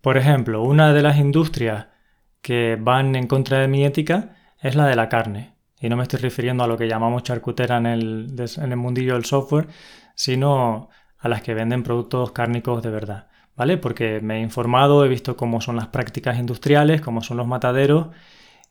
Por 0.01 0.17
ejemplo, 0.17 0.63
una 0.63 0.95
de 0.95 1.03
las 1.03 1.19
industrias 1.19 1.89
que 2.41 2.79
van 2.81 3.15
en 3.17 3.27
contra 3.27 3.59
de 3.59 3.69
mi 3.69 3.85
ética 3.85 4.37
es 4.61 4.75
la 4.77 4.87
de 4.87 4.97
la 4.97 5.11
carne. 5.11 5.55
Y 5.79 5.91
no 5.91 5.97
me 5.97 6.05
estoy 6.05 6.21
refiriendo 6.21 6.65
a 6.65 6.67
lo 6.67 6.79
que 6.79 6.89
llamamos 6.89 7.23
charcutera 7.23 7.77
en 7.77 7.87
el, 7.87 8.35
en 8.57 8.71
el 8.73 8.77
mundillo 8.79 9.13
del 9.13 9.27
software, 9.27 9.69
sino 10.15 10.89
a 11.19 11.29
las 11.29 11.43
que 11.43 11.53
venden 11.53 11.83
productos 11.83 12.33
cárnicos 12.33 12.83
de 12.83 12.91
verdad. 12.91 13.29
¿Vale? 13.57 13.79
Porque 13.79 14.21
me 14.21 14.37
he 14.37 14.41
informado, 14.41 15.05
he 15.05 15.09
visto 15.09 15.37
cómo 15.37 15.61
son 15.61 15.77
las 15.77 15.89
prácticas 15.89 16.39
industriales, 16.39 17.01
cómo 17.01 17.23
son 17.23 17.39
los 17.39 17.47
mataderos, 17.47 18.09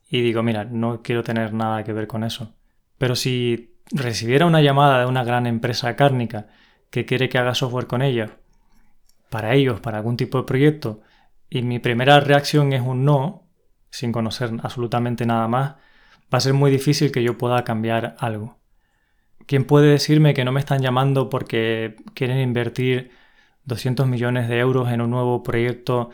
y 0.10 0.22
digo, 0.22 0.44
mira, 0.44 0.64
no 0.66 1.02
quiero 1.02 1.24
tener 1.24 1.54
nada 1.54 1.84
que 1.84 1.94
ver 1.94 2.08
con 2.08 2.24
eso. 2.24 2.54
Pero 2.98 3.16
si 3.16 3.80
recibiera 3.92 4.46
una 4.46 4.62
llamada 4.62 5.00
de 5.00 5.06
una 5.08 5.24
gran 5.24 5.48
empresa 5.48 5.96
cárnica 5.96 6.48
que 6.92 7.06
quiere 7.06 7.30
que 7.30 7.38
haga 7.38 7.56
software 7.56 7.88
con 7.88 8.02
ella, 8.02 8.38
para 9.30 9.56
ellos, 9.56 9.80
para 9.80 9.98
algún 9.98 10.18
tipo 10.18 10.38
de 10.38 10.44
proyecto, 10.46 11.02
y 11.50 11.64
mi 11.64 11.80
primera 11.80 12.20
reacción 12.20 12.74
es 12.74 12.82
un 12.82 13.06
no, 13.06 13.48
sin 13.90 14.12
conocer 14.12 14.52
absolutamente 14.62 15.26
nada 15.26 15.48
más, 15.48 15.76
va 16.34 16.38
a 16.38 16.42
ser 16.42 16.54
muy 16.54 16.70
difícil 16.70 17.12
que 17.12 17.24
yo 17.24 17.38
pueda 17.38 17.64
cambiar 17.64 18.16
algo. 18.20 18.60
¿Quién 19.48 19.66
puede 19.66 19.88
decirme 19.88 20.34
que 20.34 20.46
no 20.46 20.52
me 20.52 20.60
están 20.60 20.82
llamando 20.82 21.30
porque 21.30 21.96
quieren 22.14 22.40
invertir 22.40 23.12
200 23.66 24.08
millones 24.08 24.48
de 24.48 24.60
euros 24.60 24.92
en 24.92 25.02
un 25.02 25.10
nuevo 25.12 25.44
proyecto 25.44 26.10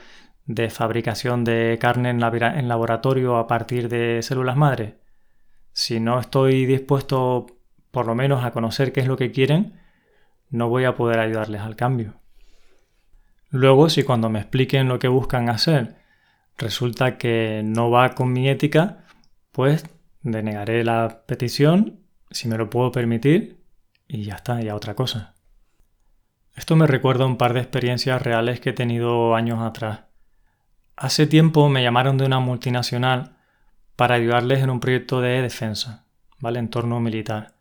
de 0.46 0.70
fabricación 0.70 1.44
de 1.44 1.78
carne 1.80 2.10
en, 2.10 2.22
en 2.22 2.68
laboratorio 2.68 3.38
a 3.38 3.48
partir 3.48 3.90
de 3.90 4.22
células 4.22 4.58
madre? 4.58 5.00
Si 5.74 6.00
no 6.00 6.20
estoy 6.20 6.66
dispuesto 6.66 7.48
por 7.92 8.08
lo 8.08 8.16
menos 8.16 8.44
a 8.44 8.52
conocer 8.52 8.92
qué 8.92 9.02
es 9.02 9.08
lo 9.08 9.18
que 9.18 9.32
quieren, 9.32 9.80
no 10.50 10.70
voy 10.70 10.86
a 10.86 10.96
poder 10.96 11.20
ayudarles 11.20 11.62
al 11.62 11.76
cambio. 11.76 12.16
Luego, 13.50 13.90
si 13.90 14.04
cuando 14.04 14.30
me 14.30 14.40
expliquen 14.40 14.88
lo 14.88 15.00
que 15.00 15.10
buscan 15.10 15.50
hacer 15.50 15.96
resulta 16.58 17.18
que 17.18 17.62
no 17.64 17.90
va 17.90 18.16
con 18.16 18.32
mi 18.32 18.50
ética, 18.50 19.06
pues 19.52 19.86
denegaré 20.22 20.84
la 20.84 21.24
petición 21.26 22.00
si 22.30 22.48
me 22.48 22.58
lo 22.58 22.70
puedo 22.70 22.92
permitir 22.92 23.62
y 24.08 24.24
ya 24.24 24.36
está, 24.36 24.62
ya 24.62 24.76
otra 24.76 24.96
cosa. 24.96 25.36
Esto 26.62 26.76
me 26.76 26.86
recuerda 26.86 27.26
un 27.26 27.38
par 27.38 27.56
de 27.56 27.60
experiencias 27.60 28.22
reales 28.22 28.60
que 28.60 28.70
he 28.70 28.74
tenido 28.74 29.34
años 29.34 29.64
atrás. 29.64 30.02
Hace 30.96 31.26
tiempo 31.26 31.70
me 31.70 31.82
llamaron 31.82 32.20
de 32.20 32.26
una 32.28 32.40
multinacional 32.40 33.36
para 33.96 34.14
ayudarles 34.14 34.62
en 34.62 34.70
un 34.70 34.80
proyecto 34.80 35.22
de 35.22 35.42
defensa, 35.42 36.06
¿vale? 36.40 36.60
Entorno 36.60 37.00
militar. 37.00 37.56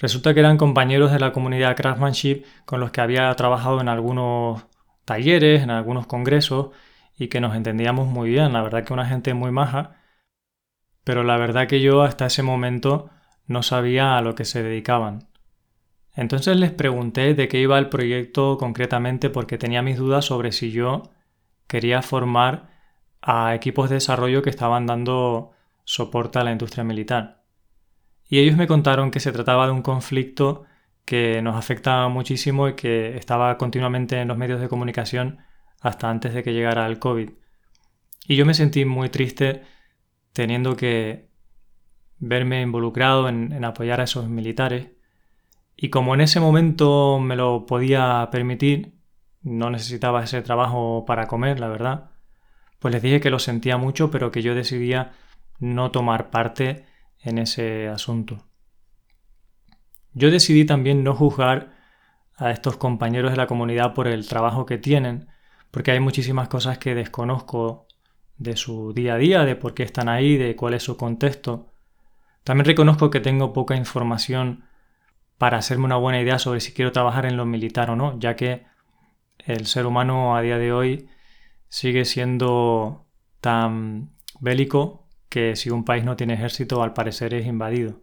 Resulta 0.00 0.34
que 0.34 0.40
eran 0.40 0.58
compañeros 0.58 1.12
de 1.12 1.20
la 1.20 1.30
comunidad 1.30 1.76
Craftsmanship 1.76 2.42
con 2.64 2.80
los 2.80 2.90
que 2.90 3.00
había 3.00 3.32
trabajado 3.36 3.80
en 3.80 3.88
algunos 3.88 4.66
talleres, 5.04 5.62
en 5.62 5.70
algunos 5.70 6.08
congresos 6.08 6.70
y 7.16 7.28
que 7.28 7.40
nos 7.40 7.54
entendíamos 7.54 8.08
muy 8.08 8.30
bien. 8.30 8.52
La 8.54 8.62
verdad 8.62 8.82
que 8.82 8.92
una 8.92 9.06
gente 9.06 9.34
muy 9.34 9.52
maja, 9.52 9.98
pero 11.04 11.22
la 11.22 11.36
verdad 11.36 11.68
que 11.68 11.80
yo 11.80 12.02
hasta 12.02 12.26
ese 12.26 12.42
momento 12.42 13.08
no 13.46 13.62
sabía 13.62 14.18
a 14.18 14.20
lo 14.20 14.34
que 14.34 14.44
se 14.44 14.64
dedicaban. 14.64 15.28
Entonces 16.16 16.56
les 16.56 16.72
pregunté 16.72 17.34
de 17.34 17.46
qué 17.46 17.60
iba 17.60 17.78
el 17.78 17.88
proyecto 17.88 18.58
concretamente 18.58 19.30
porque 19.30 19.58
tenía 19.58 19.82
mis 19.82 19.98
dudas 19.98 20.24
sobre 20.24 20.50
si 20.50 20.72
yo 20.72 21.12
quería 21.68 22.02
formar 22.02 22.70
a 23.22 23.54
equipos 23.54 23.88
de 23.90 23.96
desarrollo 23.96 24.42
que 24.42 24.50
estaban 24.50 24.86
dando 24.86 25.52
soporte 25.84 26.38
a 26.38 26.44
la 26.44 26.52
industria 26.52 26.84
militar. 26.84 27.44
Y 28.28 28.38
ellos 28.38 28.56
me 28.56 28.66
contaron 28.66 29.10
que 29.10 29.20
se 29.20 29.32
trataba 29.32 29.66
de 29.66 29.72
un 29.72 29.82
conflicto 29.82 30.64
que 31.04 31.40
nos 31.42 31.56
afecta 31.56 32.08
muchísimo 32.08 32.68
y 32.68 32.74
que 32.74 33.16
estaba 33.16 33.56
continuamente 33.58 34.20
en 34.20 34.28
los 34.28 34.36
medios 34.36 34.60
de 34.60 34.68
comunicación 34.68 35.38
hasta 35.80 36.10
antes 36.10 36.34
de 36.34 36.42
que 36.42 36.52
llegara 36.52 36.86
el 36.86 36.98
COVID. 36.98 37.30
Y 38.26 38.36
yo 38.36 38.44
me 38.44 38.54
sentí 38.54 38.84
muy 38.84 39.08
triste 39.08 39.62
teniendo 40.32 40.76
que 40.76 41.28
verme 42.18 42.62
involucrado 42.62 43.28
en, 43.28 43.64
apoyar 43.64 44.00
a 44.00 44.04
esos 44.04 44.28
militares. 44.28 44.88
Y 45.76 45.90
como 45.90 46.14
en 46.14 46.22
ese 46.22 46.40
momento 46.40 47.20
me 47.20 47.36
lo 47.36 47.66
podía 47.66 48.28
permitir, 48.32 48.94
no 49.42 49.70
necesitaba 49.70 50.24
ese 50.24 50.42
trabajo 50.42 51.04
para 51.06 51.26
comer, 51.26 51.60
la 51.60 51.68
verdad, 51.68 52.10
pues 52.78 52.92
les 52.92 53.02
dije 53.02 53.20
que 53.20 53.30
lo 53.30 53.38
sentía 53.38 53.76
mucho, 53.76 54.10
pero 54.10 54.30
que 54.30 54.42
yo 54.42 54.54
decidía 54.54 55.12
no 55.58 55.90
tomar 55.90 56.30
parte 56.30 56.86
en 57.22 57.38
ese 57.38 57.88
asunto. 57.88 58.46
Yo 60.14 60.30
decidí 60.30 60.64
también 60.64 61.04
no 61.04 61.14
juzgar 61.14 61.74
a 62.36 62.50
estos 62.50 62.76
compañeros 62.76 63.30
de 63.30 63.36
la 63.36 63.46
comunidad 63.46 63.94
por 63.94 64.08
el 64.08 64.26
trabajo 64.26 64.66
que 64.66 64.78
tienen, 64.78 65.28
porque 65.70 65.90
hay 65.90 66.00
muchísimas 66.00 66.48
cosas 66.48 66.78
que 66.78 66.94
desconozco 66.94 67.86
de 68.38 68.56
su 68.56 68.92
día 68.92 69.14
a 69.14 69.18
día, 69.18 69.44
de 69.44 69.56
por 69.56 69.74
qué 69.74 69.82
están 69.82 70.08
ahí, 70.08 70.36
de 70.36 70.56
cuál 70.56 70.74
es 70.74 70.82
su 70.82 70.96
contexto. 70.96 71.72
También 72.44 72.66
reconozco 72.66 73.10
que 73.10 73.20
tengo 73.20 73.52
poca 73.52 73.76
información 73.76 74.65
para 75.38 75.58
hacerme 75.58 75.84
una 75.84 75.96
buena 75.96 76.20
idea 76.20 76.38
sobre 76.38 76.60
si 76.60 76.72
quiero 76.72 76.92
trabajar 76.92 77.26
en 77.26 77.36
lo 77.36 77.46
militar 77.46 77.90
o 77.90 77.96
no, 77.96 78.18
ya 78.18 78.36
que 78.36 78.64
el 79.38 79.66
ser 79.66 79.86
humano 79.86 80.36
a 80.36 80.42
día 80.42 80.58
de 80.58 80.72
hoy 80.72 81.08
sigue 81.68 82.04
siendo 82.04 83.06
tan 83.40 84.10
bélico 84.40 85.06
que 85.28 85.56
si 85.56 85.70
un 85.70 85.84
país 85.84 86.04
no 86.04 86.16
tiene 86.16 86.34
ejército 86.34 86.82
al 86.82 86.94
parecer 86.94 87.34
es 87.34 87.46
invadido. 87.46 88.00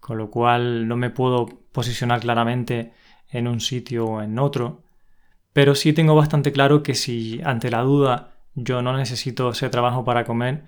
Con 0.00 0.18
lo 0.18 0.30
cual 0.30 0.86
no 0.86 0.96
me 0.96 1.10
puedo 1.10 1.46
posicionar 1.72 2.20
claramente 2.20 2.92
en 3.30 3.48
un 3.48 3.60
sitio 3.60 4.06
o 4.06 4.22
en 4.22 4.38
otro, 4.38 4.82
pero 5.52 5.74
sí 5.74 5.92
tengo 5.92 6.14
bastante 6.14 6.52
claro 6.52 6.82
que 6.82 6.94
si 6.94 7.40
ante 7.44 7.70
la 7.70 7.82
duda 7.82 8.34
yo 8.54 8.82
no 8.82 8.96
necesito 8.96 9.50
ese 9.50 9.70
trabajo 9.70 10.04
para 10.04 10.24
comer, 10.24 10.64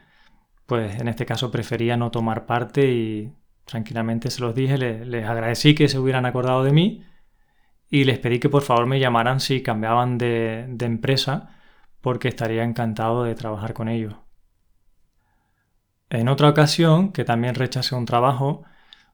pues 0.66 1.00
en 1.00 1.08
este 1.08 1.26
caso 1.26 1.50
prefería 1.50 1.96
no 1.96 2.10
tomar 2.10 2.46
parte 2.46 2.90
y 2.90 3.32
tranquilamente 3.66 4.30
se 4.30 4.40
los 4.40 4.54
dije, 4.54 4.78
les, 4.78 5.28
agradecí 5.28 5.74
que 5.74 5.88
se 5.88 5.98
hubieran 5.98 6.24
acordado 6.24 6.64
de 6.64 6.72
mí 6.72 7.04
y 7.90 8.04
les 8.04 8.18
pedí 8.18 8.38
que 8.40 8.48
por 8.48 8.62
favor 8.62 8.86
me 8.86 8.98
llamaran 8.98 9.40
si 9.40 9.62
cambiaban 9.62 10.16
de, 10.16 10.64
de 10.68 10.86
empresa 10.86 11.50
porque 12.00 12.28
estaría 12.28 12.64
encantado 12.64 13.24
de 13.24 13.34
trabajar 13.34 13.74
con 13.74 13.88
ellos. 13.88 14.14
En 16.08 16.28
otra 16.28 16.48
ocasión, 16.48 17.12
que 17.12 17.24
también 17.24 17.54
rechacé 17.54 17.94
un 17.94 18.06
trabajo, 18.06 18.64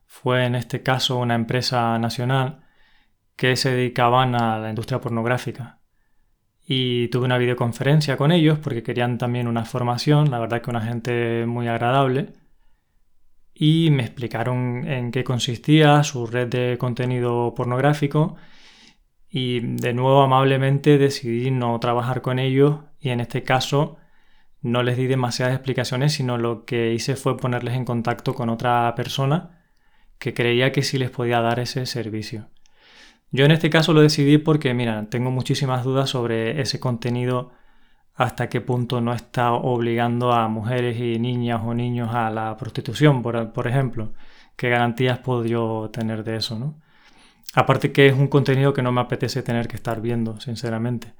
fue 0.06 0.44
en 0.44 0.54
este 0.54 0.82
caso 0.82 1.18
una 1.18 1.34
empresa 1.34 1.98
nacional 1.98 2.62
que 3.36 3.56
se 3.56 3.70
dedicaban 3.70 4.34
a 4.34 4.58
la 4.58 4.68
industria 4.68 5.00
pornográfica. 5.00 5.80
Y 6.66 7.08
tuve 7.08 7.24
una 7.24 7.38
videoconferencia 7.38 8.16
con 8.16 8.30
ellos 8.30 8.58
porque 8.58 8.82
querían 8.82 9.18
también 9.18 9.48
una 9.48 9.64
formación, 9.64 10.30
la 10.30 10.38
verdad 10.38 10.62
que 10.62 10.70
una 10.70 10.82
gente 10.82 11.46
muy 11.46 11.66
agradable. 11.66 12.34
Y 13.54 13.90
me 13.90 14.02
explicaron 14.02 14.86
en 14.88 15.12
qué 15.12 15.24
consistía 15.24 16.02
su 16.04 16.26
red 16.26 16.48
de 16.48 16.78
contenido 16.78 17.54
pornográfico. 17.54 18.36
Y 19.28 19.60
de 19.60 19.94
nuevo 19.94 20.22
amablemente 20.22 20.98
decidí 20.98 21.50
no 21.50 21.78
trabajar 21.80 22.22
con 22.22 22.38
ellos 22.38 22.80
y 23.00 23.10
en 23.10 23.20
este 23.20 23.42
caso 23.42 23.96
no 24.62 24.82
les 24.82 24.96
di 24.96 25.06
demasiadas 25.06 25.54
explicaciones, 25.54 26.12
sino 26.12 26.38
lo 26.38 26.64
que 26.64 26.92
hice 26.92 27.16
fue 27.16 27.36
ponerles 27.36 27.74
en 27.74 27.84
contacto 27.84 28.34
con 28.34 28.48
otra 28.48 28.94
persona 28.94 29.62
que 30.18 30.34
creía 30.34 30.70
que 30.70 30.82
sí 30.82 30.98
les 30.98 31.10
podía 31.10 31.40
dar 31.40 31.58
ese 31.58 31.84
servicio. 31.86 32.48
Yo 33.32 33.44
en 33.44 33.50
este 33.50 33.70
caso 33.70 33.92
lo 33.92 34.02
decidí 34.02 34.38
porque, 34.38 34.72
mira, 34.74 35.08
tengo 35.10 35.30
muchísimas 35.30 35.84
dudas 35.84 36.10
sobre 36.10 36.60
ese 36.60 36.78
contenido, 36.78 37.52
hasta 38.14 38.48
qué 38.48 38.60
punto 38.60 39.00
no 39.00 39.12
está 39.14 39.52
obligando 39.52 40.32
a 40.32 40.48
mujeres 40.48 40.98
y 40.98 41.18
niñas 41.18 41.62
o 41.64 41.74
niños 41.74 42.14
a 42.14 42.30
la 42.30 42.56
prostitución, 42.56 43.22
por, 43.22 43.66
ejemplo. 43.66 44.12
¿Qué 44.56 44.68
garantías 44.68 45.18
puedo 45.18 45.44
yo 45.44 45.90
tener 45.92 46.24
de 46.24 46.36
eso, 46.36 46.58
no? 46.58 46.80
Aparte 47.54 47.92
que 47.92 48.06
es 48.06 48.14
un 48.14 48.28
contenido 48.28 48.72
que 48.72 48.82
no 48.82 48.92
me 48.92 49.00
apetece 49.00 49.42
tener 49.42 49.68
que 49.68 49.76
estar 49.76 50.00
viendo, 50.00 50.40
sinceramente. 50.40 51.14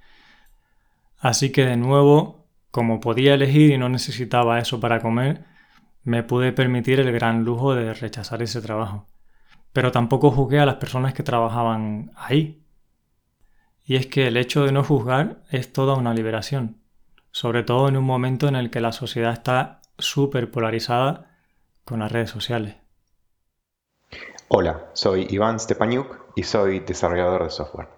Así 1.19 1.53
que 1.53 1.65
de 1.67 1.77
nuevo, 1.77 2.47
como 2.71 3.01
podía 3.01 3.35
elegir 3.35 3.71
y 3.73 3.79
no 3.79 3.89
necesitaba 3.89 4.59
eso 4.59 4.81
para 4.81 5.01
comer, 5.01 5.45
me 6.05 6.23
pude 6.23 6.53
permitir 6.53 7.01
el 7.01 7.13
gran 7.13 7.45
lujo 7.45 7.75
de 7.75 7.95
rechazar 7.95 8.43
ese 8.43 8.61
trabajo 8.61 9.07
pero 9.73 9.91
tampoco 9.93 10.31
juzgué 10.31 10.61
a 10.61 10.67
las 10.67 10.77
personas 10.77 11.15
que 11.15 11.23
trabajaban 11.23 12.13
ahí. 12.17 12.65
Y 13.85 13.97
es 13.97 14.07
que 14.07 14.29
el 14.29 14.37
hecho 14.37 14.65
de 14.65 14.73
no 14.73 14.85
juzgar 14.85 15.43
es 15.51 15.73
toda 15.73 15.95
una 15.95 16.15
liberación, 16.15 16.82
sobre 17.33 17.63
todo 17.63 17.89
en 17.89 17.97
un 17.97 18.05
momento 18.05 18.47
en 18.47 18.55
el 18.55 18.71
que 18.71 18.81
la 18.81 18.93
sociedad 18.93 19.33
está 19.33 19.81
súper 19.99 20.51
polarizada 20.51 21.37
con 21.85 22.01
las 22.01 22.13
redes 22.13 22.31
sociales. 22.31 22.77
Hola, 24.49 24.91
soy 24.93 25.27
Iván 25.31 25.59
Stepaniuk 25.59 26.19
y 26.37 26.43
soy 26.43 26.81
desarrollador 26.81 27.45
de 27.45 27.51
software. 27.51 27.89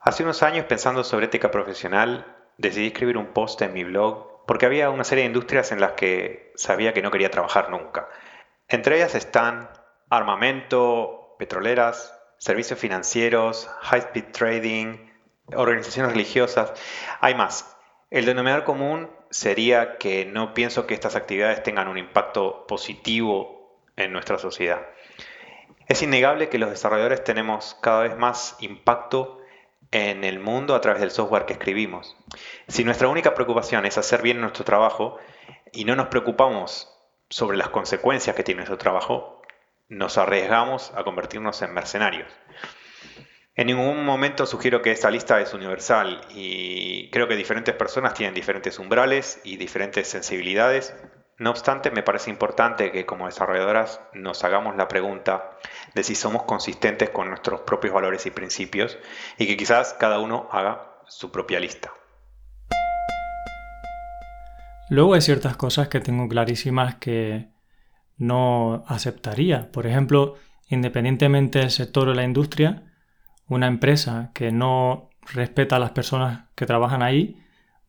Hace 0.00 0.22
unos 0.22 0.42
años, 0.42 0.64
pensando 0.66 1.04
sobre 1.04 1.26
ética 1.26 1.50
profesional, 1.50 2.24
decidí 2.56 2.86
escribir 2.86 3.16
un 3.16 3.32
post 3.34 3.60
en 3.62 3.74
mi 3.74 3.84
blog 3.84 4.46
porque 4.46 4.66
había 4.66 4.90
una 4.90 5.04
serie 5.04 5.24
de 5.24 5.28
industrias 5.28 5.72
en 5.72 5.80
las 5.80 5.92
que 5.92 6.52
sabía 6.56 6.94
que 6.94 7.02
no 7.02 7.10
quería 7.10 7.30
trabajar 7.30 7.70
nunca. 7.70 8.08
Entre 8.68 8.96
ellas 8.96 9.14
están 9.14 9.68
armamento, 10.08 11.34
petroleras, 11.38 12.16
servicios 12.38 12.78
financieros, 12.78 13.68
high-speed 13.82 14.32
trading, 14.32 14.96
organizaciones 15.54 16.12
religiosas. 16.12 16.72
Hay 17.20 17.34
más. 17.34 17.76
El 18.10 18.24
denominador 18.24 18.64
común 18.64 19.08
sería 19.30 19.96
que 19.96 20.24
no 20.24 20.52
pienso 20.52 20.86
que 20.86 20.94
estas 20.94 21.14
actividades 21.14 21.62
tengan 21.62 21.86
un 21.86 21.96
impacto 21.96 22.66
positivo 22.66 23.78
en 23.96 24.12
nuestra 24.12 24.36
sociedad. 24.36 24.84
Es 25.86 26.02
innegable 26.02 26.48
que 26.48 26.58
los 26.58 26.70
desarrolladores 26.70 27.22
tenemos 27.22 27.76
cada 27.80 28.02
vez 28.02 28.16
más 28.16 28.56
impacto 28.60 29.38
en 29.92 30.24
el 30.24 30.40
mundo 30.40 30.74
a 30.74 30.80
través 30.80 31.00
del 31.00 31.12
software 31.12 31.46
que 31.46 31.52
escribimos. 31.52 32.16
Si 32.66 32.82
nuestra 32.82 33.08
única 33.08 33.34
preocupación 33.34 33.86
es 33.86 33.96
hacer 33.96 34.22
bien 34.22 34.40
nuestro 34.40 34.64
trabajo 34.64 35.18
y 35.72 35.84
no 35.84 35.94
nos 35.94 36.08
preocupamos 36.08 36.92
sobre 37.28 37.56
las 37.56 37.68
consecuencias 37.68 38.34
que 38.34 38.42
tiene 38.42 38.58
nuestro 38.58 38.78
trabajo, 38.78 39.40
nos 39.88 40.18
arriesgamos 40.18 40.92
a 40.96 41.04
convertirnos 41.04 41.62
en 41.62 41.74
mercenarios. 41.74 42.32
En 43.56 43.66
ningún 43.66 44.04
momento 44.04 44.46
sugiero 44.46 44.80
que 44.80 44.92
esta 44.92 45.10
lista 45.10 45.40
es 45.40 45.52
universal 45.54 46.20
y 46.30 47.10
creo 47.10 47.26
que 47.26 47.34
diferentes 47.34 47.74
personas 47.74 48.14
tienen 48.14 48.32
diferentes 48.32 48.78
umbrales 48.78 49.40
y 49.42 49.56
diferentes 49.56 50.06
sensibilidades. 50.06 50.94
No 51.36 51.50
obstante, 51.50 51.90
me 51.90 52.04
parece 52.04 52.30
importante 52.30 52.92
que 52.92 53.06
como 53.06 53.26
desarrolladoras 53.26 54.00
nos 54.14 54.44
hagamos 54.44 54.76
la 54.76 54.86
pregunta 54.86 55.58
de 55.94 56.04
si 56.04 56.14
somos 56.14 56.44
consistentes 56.44 57.10
con 57.10 57.28
nuestros 57.28 57.62
propios 57.62 57.92
valores 57.92 58.24
y 58.26 58.30
principios 58.30 58.98
y 59.36 59.48
que 59.48 59.56
quizás 59.56 59.94
cada 59.98 60.20
uno 60.20 60.48
haga 60.52 60.94
su 61.08 61.32
propia 61.32 61.58
lista. 61.58 61.92
Luego 64.90 65.14
hay 65.14 65.22
ciertas 65.22 65.56
cosas 65.56 65.88
que 65.88 66.00
tengo 66.00 66.28
clarísimas 66.28 66.96
que 66.96 67.48
no 68.16 68.84
aceptaría. 68.86 69.72
Por 69.72 69.88
ejemplo, 69.88 70.36
independientemente 70.68 71.58
del 71.58 71.70
sector 71.70 72.08
o 72.08 72.14
la 72.14 72.22
industria, 72.22 72.89
una 73.50 73.66
empresa 73.66 74.30
que 74.32 74.50
no 74.50 75.10
respeta 75.34 75.76
a 75.76 75.78
las 75.78 75.90
personas 75.90 76.44
que 76.54 76.64
trabajan 76.64 77.02
ahí, 77.02 77.36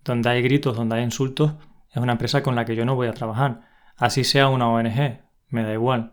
donde 0.04 0.30
hay 0.30 0.42
gritos, 0.42 0.76
donde 0.76 0.98
hay 0.98 1.04
insultos, 1.04 1.54
es 1.92 1.98
una 1.98 2.12
empresa 2.12 2.44
con 2.44 2.56
la 2.56 2.66
que 2.66 2.76
yo 2.76 2.84
no 2.86 2.96
voy 2.96 3.08
a 3.08 3.14
trabajar. 3.14 3.62
Así 3.96 4.26
sea 4.26 4.50
una 4.50 4.68
ONG, 4.70 5.22
me 5.48 5.64
da 5.64 5.72
igual. 5.72 6.12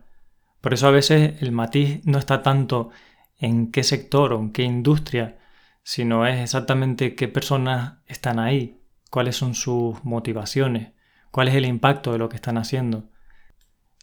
Por 0.60 0.74
eso 0.74 0.86
a 0.86 0.92
veces 0.92 1.42
el 1.42 1.50
matiz 1.50 2.00
no 2.04 2.18
está 2.18 2.42
tanto 2.42 2.90
en 3.38 3.72
qué 3.72 3.82
sector 3.82 4.32
o 4.32 4.38
en 4.38 4.52
qué 4.52 4.62
industria, 4.62 5.38
sino 5.82 6.26
es 6.26 6.38
exactamente 6.38 7.16
qué 7.16 7.26
personas 7.26 7.98
están 8.06 8.38
ahí, 8.38 8.80
cuáles 9.10 9.36
son 9.36 9.54
sus 9.54 10.04
motivaciones, 10.04 10.92
cuál 11.32 11.48
es 11.48 11.54
el 11.56 11.64
impacto 11.64 12.12
de 12.12 12.18
lo 12.18 12.28
que 12.28 12.36
están 12.36 12.58
haciendo 12.58 13.08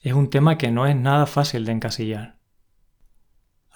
es 0.05 0.13
un 0.13 0.29
tema 0.29 0.58
que 0.60 0.69
no 0.69 0.86
es 0.86 0.95
nada 0.95 1.25
fácil 1.25 1.65
de 1.65 1.71
encasillar. 1.71 2.35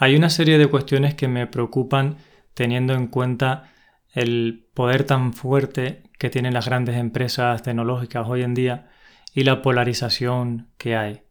Hay 0.01 0.15
una 0.15 0.29
serie 0.29 0.57
de 0.57 0.67
cuestiones 0.67 1.13
que 1.13 1.27
me 1.27 1.45
preocupan 1.45 2.15
teniendo 2.53 2.93
en 2.93 3.07
cuenta 3.07 3.73
el 4.13 4.65
poder 4.73 5.03
tan 5.03 5.33
fuerte 5.33 6.03
que 6.17 6.29
tienen 6.29 6.53
las 6.53 6.67
grandes 6.67 6.95
empresas 6.95 7.61
tecnológicas 7.63 8.25
hoy 8.25 8.43
en 8.43 8.53
día 8.53 8.87
y 9.33 9.43
la 9.43 9.61
polarización 9.61 10.69
que 10.77 10.95
hay, 10.95 11.23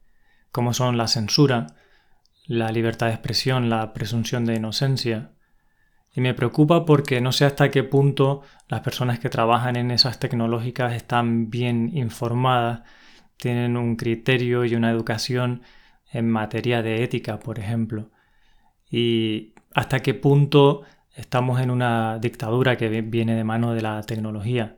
como 0.52 0.74
son 0.74 0.98
la 0.98 1.09
censura, 1.09 1.68
la 2.46 2.70
libertad 2.70 3.07
de 3.07 3.14
expresión, 3.14 3.70
la 3.70 3.94
presunción 3.94 4.44
de 4.44 4.57
inocencia. 4.57 5.31
Y 6.14 6.20
me 6.20 6.35
preocupa 6.35 6.85
porque 6.85 7.22
no 7.22 7.33
sé 7.33 7.46
hasta 7.46 7.70
qué 7.70 7.85
punto 7.85 8.42
las 8.68 8.83
personas 8.83 9.18
que 9.18 9.31
trabajan 9.31 9.76
en 9.76 9.90
esas 9.90 10.20
tecnológicas 10.20 10.92
están 10.92 11.48
bien 11.48 11.96
informadas 11.96 12.83
tienen 13.38 13.78
un 13.78 13.96
criterio 13.96 14.66
y 14.66 14.74
una 14.74 14.90
educación 14.90 15.62
en 16.12 16.28
materia 16.28 16.83
de 16.83 17.02
ética, 17.02 17.38
por 17.38 17.59
ejemplo. 17.59 18.11
Y 18.90 19.55
hasta 19.74 20.01
qué 20.01 20.14
punto 20.14 20.83
estamos 21.14 21.61
en 21.61 21.70
una 21.70 22.18
dictadura 22.18 22.77
que 22.77 23.03
viene 23.03 23.35
de 23.35 23.44
mano 23.44 23.74
de 23.74 23.83
la 23.83 24.03
tecnología. 24.03 24.77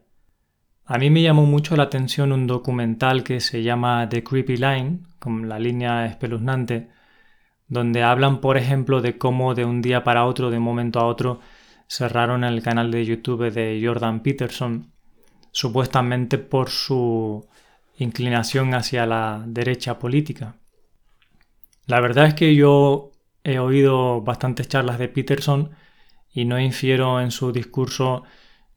A 0.87 0.99
mí 0.99 1.11
me 1.11 1.23
llamó 1.23 1.47
mucho 1.47 1.77
la 1.77 1.85
atención 1.85 2.33
un 2.33 2.47
documental 2.47 3.23
que 3.23 3.41
se 3.41 3.63
llama 3.63 4.09
The 4.09 4.25
Creepy 4.25 4.57
Line, 4.57 5.01
con 5.19 5.49
la 5.49 5.59
línea 5.59 6.07
espeluznante, 6.07 6.89
donde 7.69 8.03
hablan, 8.03 8.41
por 8.41 8.57
ejemplo, 8.57 9.01
de 9.01 9.17
cómo 9.17 9.55
de 9.55 9.65
un 9.65 9.83
día 9.83 10.03
para 10.03 10.25
otro, 10.25 10.51
de 10.51 10.57
un 10.57 10.65
momento 10.65 10.99
a 10.99 11.07
otro, 11.07 11.41
cerraron 11.87 12.43
el 12.43 12.63
canal 12.63 12.91
de 12.91 13.05
YouTube 13.05 13.53
de 13.53 13.81
Jordan 13.85 14.21
Peterson, 14.21 14.91
supuestamente 15.53 16.39
por 16.39 16.71
su 16.71 17.47
inclinación 17.99 18.75
hacia 18.75 19.07
la 19.07 19.45
derecha 19.47 19.99
política. 19.99 20.57
La 21.87 22.01
verdad 22.01 22.27
es 22.27 22.35
que 22.35 22.55
yo 22.55 23.10
he 23.45 23.59
oído 23.59 24.21
bastantes 24.23 24.69
charlas 24.69 24.99
de 24.99 25.09
Peterson 25.09 25.71
y 26.33 26.45
no 26.45 26.61
infiero 26.61 27.21
en 27.21 27.31
su 27.31 27.53
discurso 27.53 28.23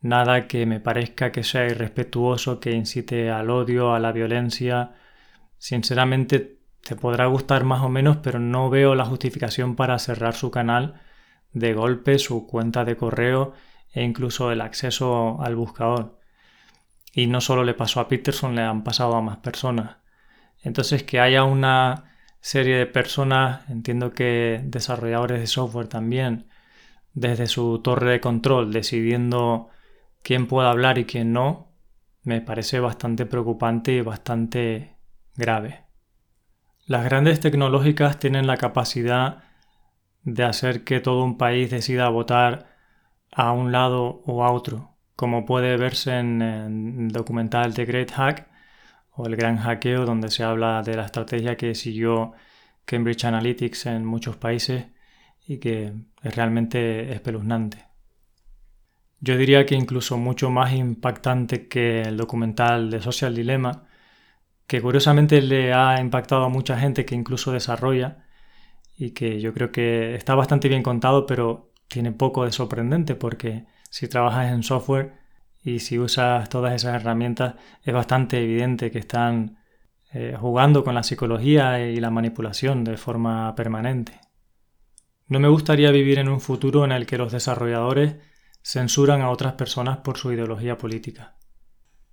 nada 0.02 0.48
que 0.48 0.66
me 0.66 0.80
parezca 0.80 1.32
que 1.32 1.44
sea 1.44 1.66
irrespetuoso, 1.66 2.60
que 2.60 2.72
incite 2.72 3.32
al 3.32 3.50
odio, 3.50 3.94
a 3.94 4.00
la 4.00 4.12
violencia. 4.12 4.94
Sinceramente 5.58 6.60
te 6.82 6.96
podrá 6.96 7.28
gustar 7.28 7.64
más 7.64 7.82
o 7.82 7.90
menos, 7.90 8.18
pero 8.18 8.40
no 8.40 8.70
veo 8.70 8.96
la 8.96 9.06
justificación 9.06 9.76
para 9.76 10.00
cerrar 10.00 10.36
su 10.36 10.52
canal 10.52 11.02
de 11.54 11.74
golpe, 11.74 12.20
su 12.20 12.48
cuenta 12.48 12.84
de 12.84 12.98
correo 12.98 13.54
e 13.94 14.04
incluso 14.04 14.52
el 14.52 14.62
acceso 14.62 15.42
al 15.42 15.56
buscador. 15.56 16.20
Y 17.14 17.28
no 17.28 17.42
solo 17.42 17.64
le 17.64 17.76
pasó 17.76 18.00
a 18.00 18.08
Peterson, 18.08 18.56
le 18.56 18.64
han 18.64 18.84
pasado 18.84 19.16
a 19.16 19.22
más 19.22 19.38
personas. 19.38 19.98
Entonces 20.62 21.04
que 21.04 21.20
haya 21.20 21.44
una 21.44 22.13
serie 22.44 22.76
de 22.76 22.86
personas, 22.86 23.62
entiendo 23.70 24.12
que 24.12 24.60
desarrolladores 24.66 25.40
de 25.40 25.48
software 25.48 25.88
también, 25.88 26.50
desde 27.14 27.48
su 27.48 27.80
torre 27.82 28.12
de 28.12 28.20
control, 28.20 28.74
decidiendo 28.74 29.70
quién 30.24 30.48
puede 30.48 30.68
hablar 30.68 30.98
y 30.98 31.06
quién 31.06 31.32
no, 31.32 31.72
me 32.22 32.42
parece 32.42 32.82
bastante 32.82 33.26
preocupante 33.26 33.94
y 33.94 34.02
bastante 34.02 34.98
grave. 35.38 35.86
Las 36.86 37.06
grandes 37.06 37.40
tecnológicas 37.40 38.20
tienen 38.20 38.46
la 38.46 38.58
capacidad 38.58 39.46
de 40.24 40.44
hacer 40.44 40.84
que 40.84 41.00
todo 41.00 41.24
un 41.24 41.38
país 41.38 41.72
decida 41.72 42.10
votar 42.10 42.76
a 43.32 43.54
un 43.54 43.72
lado 43.72 44.22
o 44.26 44.44
a 44.44 44.52
otro, 44.52 44.98
como 45.16 45.46
puede 45.46 45.78
verse 45.78 46.20
en 46.20 46.42
el 46.42 47.12
documental 47.14 47.74
The 47.74 47.86
Great 47.86 48.12
Hack 48.12 48.53
o 49.16 49.28
El 49.28 49.36
Gran 49.36 49.58
Hackeo, 49.58 50.06
donde 50.06 50.30
se 50.30 50.44
habla 50.44 50.82
de 50.82 50.96
la 50.96 51.06
estrategia 51.06 51.58
que 51.58 51.76
siguió 51.76 52.34
Cambridge 52.86 53.26
Analytics 53.26 53.86
en 53.88 54.06
muchos 54.06 54.38
países 54.38 54.88
y 55.48 55.58
que 55.58 55.94
es 56.22 56.36
realmente 56.36 57.12
espeluznante. 57.14 57.86
Yo 59.20 59.38
diría 59.38 59.66
que 59.66 59.76
incluso 59.76 60.18
mucho 60.18 60.50
más 60.50 60.74
impactante 60.74 61.68
que 61.68 62.02
el 62.02 62.18
documental 62.18 62.90
de 62.90 63.02
Social 63.02 63.34
Dilemma, 63.36 63.86
que 64.68 64.82
curiosamente 64.82 65.42
le 65.42 65.74
ha 65.74 66.00
impactado 66.02 66.44
a 66.44 66.50
mucha 66.50 66.78
gente 66.78 67.06
que 67.06 67.16
incluso 67.16 67.52
desarrolla 67.52 68.26
y 68.98 69.12
que 69.12 69.40
yo 69.40 69.54
creo 69.54 69.72
que 69.72 70.16
está 70.16 70.36
bastante 70.36 70.68
bien 70.68 70.84
contado, 70.84 71.26
pero 71.26 71.72
tiene 71.88 72.12
poco 72.12 72.46
de 72.46 72.52
sorprendente 72.52 73.16
porque 73.16 73.66
si 73.90 74.08
trabajas 74.08 74.52
en 74.52 74.64
software 74.64 75.23
y 75.64 75.80
si 75.80 75.98
usas 75.98 76.50
todas 76.50 76.74
esas 76.74 77.02
herramientas 77.02 77.56
es 77.82 77.94
bastante 77.94 78.44
evidente 78.44 78.92
que 78.92 79.00
están 79.00 79.58
eh, 80.14 80.36
jugando 80.40 80.84
con 80.84 80.94
la 80.94 81.04
psicología 81.04 81.80
y 81.90 82.00
la 82.00 82.12
manipulación 82.12 82.84
de 82.84 82.98
forma 82.98 83.56
permanente. 83.56 84.20
No 85.28 85.40
me 85.40 85.48
gustaría 85.48 85.90
vivir 85.92 86.20
en 86.20 86.28
un 86.28 86.42
futuro 86.42 86.84
en 86.84 86.92
el 86.92 87.06
que 87.06 87.18
los 87.18 87.32
desarrolladores 87.32 88.18
censuran 88.62 89.22
a 89.22 89.30
otras 89.30 89.54
personas 89.54 89.98
por 89.98 90.18
su 90.18 90.32
ideología 90.32 90.78
política. 90.78 91.38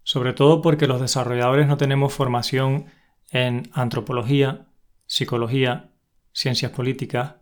Sobre 0.02 0.32
todo 0.32 0.62
porque 0.62 0.86
los 0.86 1.00
desarrolladores 1.00 1.66
no 1.66 1.76
tenemos 1.76 2.12
formación 2.12 2.86
en 3.30 3.68
antropología, 3.72 4.68
psicología, 5.06 5.92
ciencias 6.32 6.72
políticas, 6.72 7.36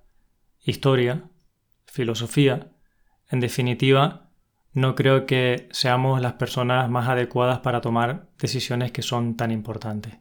historia, 0.61 1.31
filosofía. 1.87 2.73
En 3.31 3.41
definitiva, 3.41 4.28
no 4.79 4.95
creo 4.95 5.27
que 5.27 5.69
seamos 5.71 6.21
las 6.21 6.35
personas 6.35 6.89
más 6.89 7.09
adecuadas 7.09 7.61
para 7.61 7.81
tomar 7.81 8.29
decisiones 8.39 8.93
que 8.93 9.03
son 9.03 9.37
tan 9.37 9.51
importantes. 9.51 10.19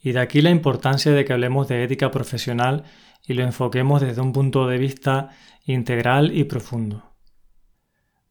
Y 0.00 0.12
de 0.12 0.20
aquí 0.20 0.42
la 0.42 0.50
importancia 0.50 1.12
de 1.12 1.24
que 1.24 1.32
hablemos 1.32 1.68
de 1.68 1.84
ética 1.84 2.10
profesional 2.10 2.84
y 3.26 3.34
lo 3.34 3.42
enfoquemos 3.44 4.00
desde 4.00 4.20
un 4.20 4.32
punto 4.32 4.66
de 4.66 4.78
vista 4.78 5.30
integral 5.64 6.36
y 6.36 6.44
profundo. 6.44 7.14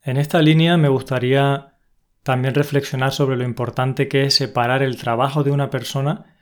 En 0.03 0.17
esta 0.17 0.41
línea 0.41 0.77
me 0.77 0.89
gustaría 0.89 1.77
también 2.23 2.53
reflexionar 2.53 3.11
sobre 3.11 3.37
lo 3.37 3.43
importante 3.43 4.07
que 4.07 4.23
es 4.23 4.33
separar 4.33 4.83
el 4.83 4.97
trabajo 4.97 5.43
de 5.43 5.51
una 5.51 5.69
persona 5.69 6.35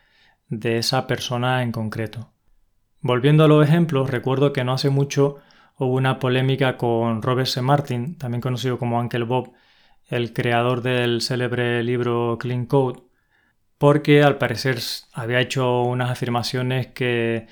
de 0.47 0.77
esa 0.77 1.07
persona 1.07 1.62
en 1.63 1.71
concreto. 1.71 2.33
Volviendo 3.01 3.43
a 3.43 3.47
los 3.47 3.65
ejemplos, 3.65 4.09
recuerdo 4.09 4.51
que 4.51 4.63
no 4.63 4.73
hace 4.73 4.89
mucho 4.89 5.38
hubo 5.79 5.95
una 5.95 6.19
polémica 6.19 6.77
con 6.77 7.21
Robert 7.21 7.47
C. 7.47 7.61
Martin, 7.61 8.17
también 8.17 8.41
conocido 8.41 8.77
como 8.77 8.99
Uncle 8.99 9.23
Bob, 9.23 9.53
el 10.07 10.33
creador 10.33 10.81
del 10.81 11.21
célebre 11.21 11.83
libro 11.83 12.37
Clean 12.39 12.65
Code, 12.65 13.01
porque 13.77 14.23
al 14.23 14.37
parecer 14.37 14.79
había 15.13 15.39
hecho 15.39 15.83
unas 15.83 16.11
afirmaciones 16.11 16.87
que 16.87 17.47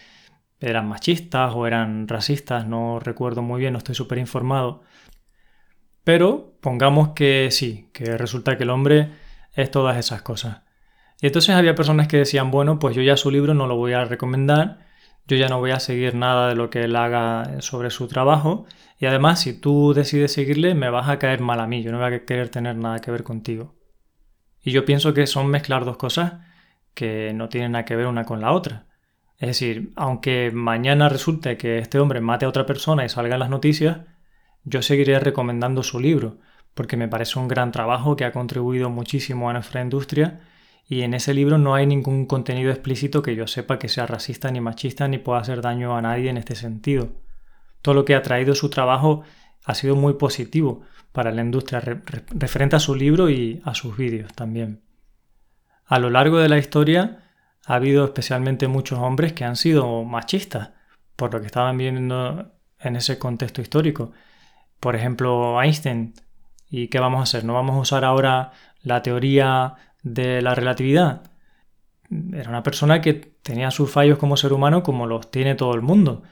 eran 0.59 0.87
machistas 0.87 1.53
o 1.55 1.67
eran 1.67 2.07
racistas, 2.07 2.67
no 2.67 2.99
recuerdo 2.99 3.41
muy 3.41 3.61
bien, 3.61 3.73
no 3.73 3.79
estoy 3.79 3.95
súper 3.95 4.17
informado, 4.17 4.83
pero 6.03 6.53
pongamos 6.61 7.09
que 7.09 7.49
sí, 7.51 7.89
que 7.93 8.17
resulta 8.17 8.57
que 8.57 8.63
el 8.63 8.71
hombre 8.71 9.11
es 9.53 9.71
todas 9.71 9.97
esas 9.97 10.21
cosas. 10.21 10.63
Y 11.21 11.27
entonces 11.27 11.55
había 11.55 11.75
personas 11.75 12.07
que 12.07 12.17
decían, 12.17 12.51
bueno, 12.51 12.79
pues 12.79 12.95
yo 12.95 13.01
ya 13.01 13.17
su 13.17 13.31
libro 13.31 13.53
no 13.53 13.67
lo 13.67 13.75
voy 13.75 13.93
a 13.93 14.05
recomendar, 14.05 14.87
yo 15.27 15.35
ya 15.37 15.49
no 15.49 15.59
voy 15.59 15.71
a 15.71 15.79
seguir 15.79 16.15
nada 16.15 16.49
de 16.49 16.55
lo 16.55 16.69
que 16.69 16.83
él 16.83 16.95
haga 16.95 17.61
sobre 17.61 17.89
su 17.89 18.07
trabajo, 18.07 18.65
y 18.99 19.05
además 19.05 19.41
si 19.41 19.53
tú 19.53 19.93
decides 19.93 20.33
seguirle 20.33 20.73
me 20.73 20.89
vas 20.89 21.09
a 21.09 21.19
caer 21.19 21.41
mal 21.41 21.59
a 21.59 21.67
mí, 21.67 21.83
yo 21.83 21.91
no 21.91 21.99
voy 21.99 22.13
a 22.13 22.25
querer 22.25 22.49
tener 22.49 22.75
nada 22.75 22.99
que 22.99 23.11
ver 23.11 23.23
contigo. 23.23 23.75
Y 24.61 24.71
yo 24.71 24.85
pienso 24.85 25.13
que 25.13 25.27
son 25.27 25.47
mezclar 25.47 25.85
dos 25.85 25.97
cosas 25.97 26.33
que 26.93 27.31
no 27.33 27.49
tienen 27.49 27.73
nada 27.73 27.85
que 27.85 27.95
ver 27.95 28.07
una 28.07 28.25
con 28.25 28.41
la 28.41 28.51
otra. 28.51 28.87
Es 29.37 29.49
decir, 29.49 29.93
aunque 29.95 30.51
mañana 30.51 31.09
resulte 31.09 31.57
que 31.57 31.77
este 31.77 31.99
hombre 31.99 32.21
mate 32.21 32.45
a 32.45 32.49
otra 32.49 32.65
persona 32.65 33.05
y 33.05 33.09
salga 33.09 33.35
en 33.35 33.39
las 33.39 33.49
noticias, 33.49 33.99
yo 34.63 34.81
seguiré 34.81 35.19
recomendando 35.19 35.83
su 35.83 35.99
libro, 35.99 36.39
porque 36.73 36.97
me 36.97 37.07
parece 37.07 37.37
un 37.37 37.47
gran 37.47 37.71
trabajo 37.71 38.15
que 38.15 38.25
ha 38.25 38.31
contribuido 38.31 38.89
muchísimo 38.89 39.49
a 39.49 39.53
nuestra 39.53 39.81
industria 39.81 40.41
y 40.88 41.02
en 41.02 41.13
ese 41.13 41.34
libro 41.34 41.58
no 41.58 41.76
hay 41.76 41.86
ningún 41.86 42.26
contenido 42.26 42.71
explícito 42.71 43.21
que 43.21 43.36
yo 43.36 43.45
sepa 43.47 43.78
que 43.78 43.89
sea 43.89 44.06
racista 44.06 44.50
ni 44.52 44.62
machista 44.62 45.08
ni 45.08 45.17
pueda 45.17 45.39
hacer 45.39 45.62
daño 45.62 45.97
a 45.97 46.02
nadie 46.02 46.30
en 46.30 46.38
este 46.38 46.56
sentido. 46.56 47.10
Todo 47.82 47.93
lo 47.93 48.06
que 48.06 48.15
ha 48.15 48.21
traído 48.21 48.56
su 48.56 48.69
trabajo 48.69 49.23
ha 49.65 49.76
sido 49.76 49.95
muy 49.95 50.13
positivo 50.13 50.82
para 51.12 51.32
la 51.32 51.41
industria 51.41 51.82
referente 51.82 52.78
a 52.78 52.80
su 52.80 52.95
libro 52.95 53.30
y 53.30 53.62
a 53.65 53.76
sus 53.76 53.97
vídeos 53.97 54.34
también. 54.34 54.82
A 55.86 56.00
lo 56.00 56.10
largo 56.10 56.38
de 56.38 56.50
la 56.50 56.58
historia 56.58 57.19
ha 57.65 57.76
habido 57.76 58.06
especialmente 58.06 58.67
muchos 58.67 59.00
hombres 59.00 59.34
que 59.34 59.43
han 59.43 59.58
sido 59.58 60.06
machistas, 60.06 60.71
por 61.17 61.34
lo 61.34 61.41
que 61.41 61.47
estaban 61.47 61.78
viendo 61.78 62.54
en 62.80 62.95
ese 62.95 63.19
contexto 63.19 63.62
histórico, 63.62 64.13
por 64.80 64.95
ejemplo, 64.95 65.62
Einstein. 65.62 66.13
¿Y 66.69 66.88
qué 66.88 67.00
vamos 67.00 67.19
a 67.19 67.23
hacer? 67.23 67.43
¿No 67.43 67.54
vamos 67.54 67.76
a 67.76 67.80
usar 67.80 68.06
ahora 68.06 68.52
la 68.84 69.02
teoría 69.02 69.76
de 70.03 70.41
la 70.41 70.55
relatividad? 70.55 71.31
Era 72.33 72.49
una 72.49 72.63
persona 72.63 73.01
que 73.01 73.13
tenía 73.13 73.71
sus 73.71 73.91
fallos 73.91 74.17
como 74.17 74.38
ser 74.38 74.53
humano 74.53 74.83
como 74.83 75.07
los 75.07 75.29
tiene 75.29 75.55
todo 75.55 75.73
el 75.73 75.81
mundo. 75.81 76.23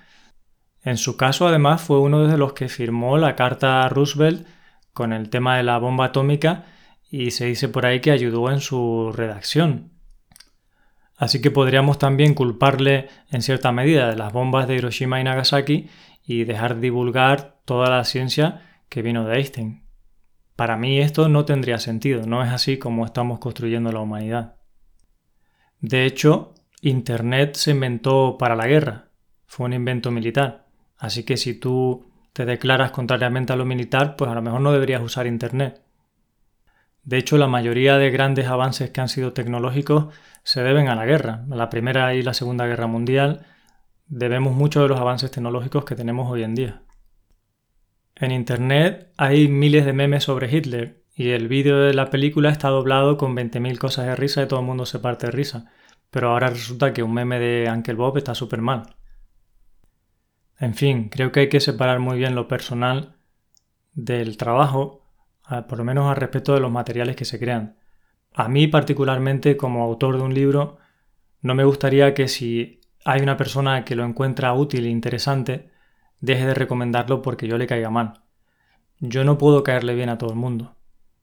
En 0.84 0.98
su 0.98 1.18
caso, 1.18 1.48
además, 1.48 1.82
fue 1.82 2.00
uno 2.00 2.28
de 2.28 2.38
los 2.38 2.54
que 2.54 2.70
firmó 2.70 3.18
la 3.18 3.36
carta 3.36 3.84
a 3.84 3.90
Roosevelt 3.90 4.48
con 4.94 5.14
el 5.14 5.30
tema 5.30 5.58
de 5.58 5.64
la 5.64 5.78
bomba 5.78 6.06
atómica 6.06 6.66
y 7.10 7.32
se 7.32 7.46
dice 7.46 7.70
por 7.70 7.86
ahí 7.86 8.00
que 8.00 8.12
ayudó 8.12 8.52
en 8.52 8.62
su 8.62 9.12
redacción. 9.14 9.92
Así 11.18 11.42
que 11.42 11.52
podríamos 11.52 11.98
también 11.98 12.34
culparle 12.34 13.08
en 13.32 13.42
cierta 13.42 13.72
medida 13.72 14.10
de 14.10 14.16
las 14.16 14.34
bombas 14.34 14.68
de 14.68 14.76
Hiroshima 14.76 15.20
y 15.20 15.24
Nagasaki 15.24 15.90
y 16.26 16.44
dejar 16.44 16.80
divulgar 16.80 17.60
toda 17.66 17.90
la 17.90 18.04
ciencia 18.04 18.62
que 18.90 19.02
vino 19.02 19.26
de 19.26 19.36
Einstein. 19.38 19.85
Para 20.56 20.78
mí 20.78 21.00
esto 21.00 21.28
no 21.28 21.44
tendría 21.44 21.80
sentido, 21.80 22.26
no 22.26 22.44
es 22.44 22.50
así 22.52 22.78
como 22.78 23.06
estamos 23.06 23.40
construyendo 23.40 23.92
la 23.92 24.00
humanidad. 24.00 24.56
De 25.82 26.06
hecho, 26.06 26.54
Internet 26.82 27.56
se 27.56 27.72
inventó 27.72 28.38
para 28.38 28.56
la 28.56 28.68
guerra, 28.68 29.10
fue 29.46 29.66
un 29.66 29.74
invento 29.74 30.12
militar, 30.12 30.68
así 30.98 31.24
que 31.24 31.36
si 31.36 31.54
tú 31.56 32.10
te 32.32 32.46
declaras 32.46 32.92
contrariamente 32.92 33.54
a 33.54 33.56
lo 33.56 33.66
militar, 33.66 34.16
pues 34.16 34.32
a 34.32 34.36
lo 34.36 34.42
mejor 34.42 34.62
no 34.62 34.72
deberías 34.72 35.02
usar 35.02 35.28
Internet. 35.28 35.82
De 37.04 37.18
hecho, 37.18 37.38
la 37.38 37.48
mayoría 37.48 37.98
de 37.98 38.10
grandes 38.10 38.48
avances 38.48 38.90
que 38.90 39.02
han 39.02 39.10
sido 39.10 39.34
tecnológicos 39.34 40.14
se 40.44 40.64
deben 40.64 40.88
a 40.88 40.96
la 40.96 41.06
guerra, 41.06 41.46
a 41.52 41.56
la 41.56 41.70
Primera 41.70 42.16
y 42.16 42.24
la 42.24 42.34
Segunda 42.34 42.66
Guerra 42.66 42.88
Mundial, 42.88 43.46
debemos 44.08 44.56
mucho 44.56 44.82
de 44.82 44.88
los 44.88 45.00
avances 45.00 45.32
tecnológicos 45.32 45.86
que 45.86 45.96
tenemos 45.96 46.32
hoy 46.32 46.44
en 46.44 46.56
día. 46.56 46.82
En 48.18 48.32
Internet 48.32 49.12
hay 49.18 49.50
miles 49.50 49.86
de 49.86 49.92
memes 49.92 50.24
sobre 50.24 50.50
Hitler 50.50 51.04
y 51.14 51.32
el 51.32 51.50
vídeo 51.50 51.80
de 51.80 51.94
la 51.94 52.10
película 52.10 52.50
está 52.50 52.70
doblado 52.70 53.18
con 53.18 53.36
20.000 53.36 53.78
cosas 53.78 54.06
de 54.06 54.16
risa 54.16 54.42
y 54.42 54.48
todo 54.48 54.62
el 54.62 54.66
mundo 54.66 54.86
se 54.86 55.00
parte 55.00 55.26
de 55.26 55.34
risa, 55.34 55.72
pero 56.12 56.30
ahora 56.30 56.50
resulta 56.50 56.94
que 56.94 57.04
un 57.04 57.14
meme 57.14 57.40
de 57.40 57.70
Uncle 57.70 57.96
Bob 57.96 58.18
está 58.18 58.34
súper 58.34 58.62
mal. 58.62 58.96
En 60.58 60.76
fin, 60.76 61.10
creo 61.10 61.34
que 61.34 61.42
hay 61.42 61.50
que 61.50 61.60
separar 61.60 62.00
muy 62.00 62.18
bien 62.18 62.36
lo 62.36 62.48
personal 62.48 63.18
del 63.94 64.38
trabajo, 64.38 65.04
por 65.68 65.78
lo 65.78 65.84
menos 65.84 66.10
al 66.10 66.16
respecto 66.16 66.54
de 66.54 66.62
los 66.62 66.72
materiales 66.72 67.18
que 67.18 67.26
se 67.26 67.38
crean. 67.38 67.76
A 68.34 68.48
mí 68.48 68.68
particularmente 68.68 69.58
como 69.58 69.84
autor 69.84 70.16
de 70.16 70.24
un 70.24 70.34
libro, 70.34 70.78
no 71.42 71.54
me 71.54 71.66
gustaría 71.66 72.14
que 72.14 72.30
si 72.30 72.80
hay 73.04 73.22
una 73.22 73.36
persona 73.36 73.84
que 73.84 73.98
lo 73.98 74.06
encuentra 74.06 74.54
útil 74.54 74.86
e 74.86 74.90
interesante, 74.90 75.75
deje 76.20 76.46
de 76.46 76.54
recomendarlo 76.54 77.22
porque 77.22 77.48
yo 77.48 77.58
le 77.58 77.68
caiga 77.68 77.90
mal. 77.90 78.22
Yo 79.00 79.24
no 79.24 79.38
puedo 79.38 79.64
caerle 79.64 79.96
bien 79.96 80.10
a 80.10 80.18
todo 80.18 80.32
el 80.32 80.38
mundo. 80.38 80.76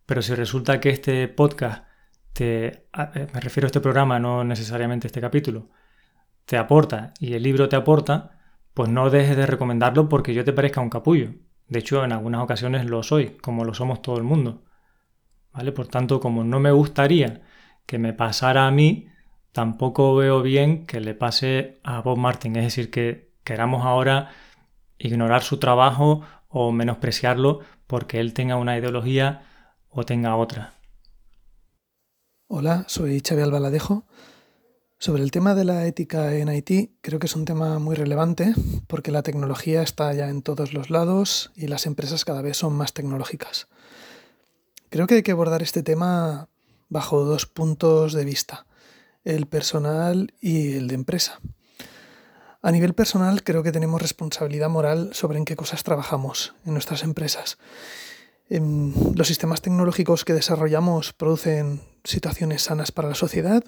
Pero 0.07 0.22
si 0.22 0.35
resulta 0.35 0.81
que 0.81 0.90
este 0.90 1.28
podcast 1.28 1.85
te, 2.33 2.66
eh, 2.66 3.26
me 3.33 3.40
refiero 3.40 3.66
a 3.66 3.68
este 3.68 3.81
programa, 3.81 4.18
no 4.18 4.44
necesariamente 4.44 5.07
este 5.07 5.20
capítulo, 5.20 5.70
te 6.44 6.57
aporta 6.57 7.14
y 7.18 7.35
el 7.35 7.42
libro 7.42 7.68
te 7.68 7.76
aporta, 7.76 8.38
pues 8.74 8.88
no 8.90 9.11
dejes 9.11 9.37
de 9.37 9.46
recomendarlo 9.46 10.09
porque 10.09 10.35
yo 10.35 10.44
te 10.44 10.52
parezca 10.52 10.81
un 10.81 10.90
capullo. 10.90 11.35
De 11.68 11.78
hecho, 11.78 12.05
en 12.05 12.12
algunas 12.12 12.42
ocasiones 12.42 12.87
lo 12.87 13.02
soy, 13.02 13.37
como 13.40 13.64
lo 13.64 13.74
somos 13.74 14.02
todo 14.02 14.16
el 14.18 14.24
mundo. 14.24 14.64
¿vale? 15.52 15.72
Por 15.72 15.88
tanto, 15.88 16.20
como 16.20 16.44
no 16.44 16.61
me 16.61 16.70
gustaría 16.72 17.42
que 17.87 17.98
me 17.98 18.12
pasara 18.12 18.66
a 18.66 18.70
mí, 18.70 19.09
tampoco 19.52 20.14
veo 20.14 20.42
bien 20.42 20.87
que 20.87 21.00
le 21.00 21.14
pase 21.14 21.81
a 21.85 22.00
Bob 22.00 22.18
Martin. 22.18 22.57
Es 22.57 22.64
decir, 22.64 22.90
que 22.90 23.33
queramos 23.44 23.85
ahora 23.85 24.31
ignorar 25.03 25.43
su 25.43 25.59
trabajo 25.59 26.23
o 26.49 26.73
menospreciarlo 26.73 27.61
porque 27.87 28.21
él 28.21 28.33
tenga 28.35 28.57
una 28.57 28.79
ideología 28.79 29.43
o 29.88 30.05
tenga 30.05 30.37
otra. 30.37 30.75
Hola, 32.47 32.85
soy 32.87 33.21
Xavi 33.21 33.43
Albaladejo. 33.43 34.05
Sobre 34.99 35.25
el 35.25 35.33
tema 35.33 35.57
de 35.57 35.65
la 35.65 35.85
ética 35.87 36.37
en 36.37 36.49
Haití, 36.49 36.97
creo 37.01 37.19
que 37.19 37.27
es 37.27 37.35
un 37.35 37.45
tema 37.45 37.81
muy 37.81 37.97
relevante 37.97 38.55
porque 38.87 39.11
la 39.11 39.25
tecnología 39.25 39.83
está 39.83 40.12
ya 40.15 40.29
en 40.29 40.43
todos 40.43 40.73
los 40.73 40.91
lados 40.91 41.51
y 41.57 41.67
las 41.67 41.87
empresas 41.87 42.25
cada 42.25 42.41
vez 42.41 42.57
son 42.57 42.75
más 42.75 42.93
tecnológicas. 42.93 43.67
Creo 44.91 45.09
que 45.09 45.17
hay 45.17 45.23
que 45.23 45.33
abordar 45.33 45.62
este 45.62 45.83
tema 45.83 46.49
bajo 46.88 47.25
dos 47.25 47.47
puntos 47.47 48.12
de 48.12 48.25
vista, 48.25 48.67
el 49.25 49.47
personal 49.47 50.35
y 50.41 50.75
el 50.75 50.87
de 50.87 50.95
empresa. 50.95 51.41
A 52.62 52.70
nivel 52.70 52.94
personal 52.94 53.42
creo 53.42 53.64
que 53.64 53.72
tenemos 53.72 54.01
responsabilidad 54.01 54.70
moral 54.70 55.11
sobre 55.14 55.38
en 55.38 55.44
qué 55.44 55.57
cosas 55.57 55.83
trabajamos 55.83 56.55
en 56.64 56.75
nuestras 56.75 57.03
empresas. 57.03 57.59
Em, 58.48 58.94
los 59.16 59.27
sistemas 59.27 59.62
tecnológicos 59.62 60.25
que 60.25 60.33
desarrollamos 60.33 61.12
producen 61.12 61.81
situaciones 62.05 62.62
sanas 62.62 62.92
para 62.92 63.09
la 63.09 63.16
sociedad, 63.16 63.64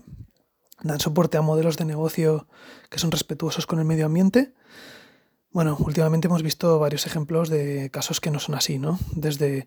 dan 0.82 1.00
soporte 1.00 1.36
a 1.36 1.42
modelos 1.42 1.76
de 1.76 1.86
negocio 1.86 2.46
que 2.88 3.00
son 3.00 3.10
respetuosos 3.10 3.66
con 3.66 3.80
el 3.80 3.84
medio 3.84 4.06
ambiente. 4.06 4.52
Bueno, 5.50 5.76
últimamente 5.80 6.28
hemos 6.28 6.44
visto 6.44 6.78
varios 6.78 7.04
ejemplos 7.06 7.48
de 7.48 7.90
casos 7.90 8.20
que 8.20 8.30
no 8.30 8.38
son 8.38 8.54
así, 8.54 8.78
¿no? 8.78 9.00
Desde 9.12 9.66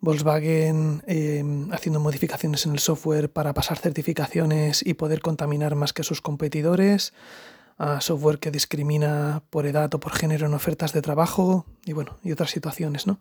Volkswagen 0.00 1.02
em, 1.06 1.72
haciendo 1.72 2.00
modificaciones 2.00 2.66
en 2.66 2.72
el 2.72 2.78
software 2.78 3.32
para 3.32 3.54
pasar 3.54 3.78
certificaciones 3.78 4.84
y 4.84 4.94
poder 4.94 5.22
contaminar 5.22 5.76
más 5.76 5.94
que 5.94 6.02
sus 6.02 6.20
competidores, 6.20 7.14
a 7.80 8.02
software 8.02 8.38
que 8.38 8.50
discrimina 8.50 9.42
por 9.48 9.64
edad 9.64 9.92
o 9.94 10.00
por 10.00 10.12
género 10.12 10.46
en 10.46 10.52
ofertas 10.52 10.92
de 10.92 11.00
trabajo 11.00 11.64
y 11.86 11.94
bueno, 11.94 12.18
y 12.22 12.30
otras 12.30 12.50
situaciones, 12.50 13.06
¿no? 13.06 13.20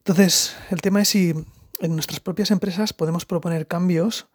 Entonces, 0.00 0.54
el 0.68 0.82
tema 0.82 1.00
es 1.00 1.08
si 1.08 1.32
en 1.80 1.94
nuestras 1.94 2.20
propias 2.20 2.50
empresas 2.50 2.92
podemos 2.92 3.24
proponer 3.24 3.66
cambios 3.66 4.26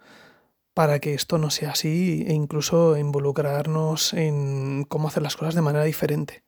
para 0.73 0.97
que 0.97 1.13
esto 1.13 1.37
no 1.37 1.51
sea 1.51 1.71
así 1.71 2.25
e 2.27 2.33
incluso 2.33 2.97
involucrarnos 2.97 4.13
en 4.13 4.83
cómo 4.85 5.09
hacer 5.09 5.21
las 5.21 5.35
cosas 5.35 5.53
de 5.53 5.61
manera 5.61 5.85
diferente. 5.85 6.43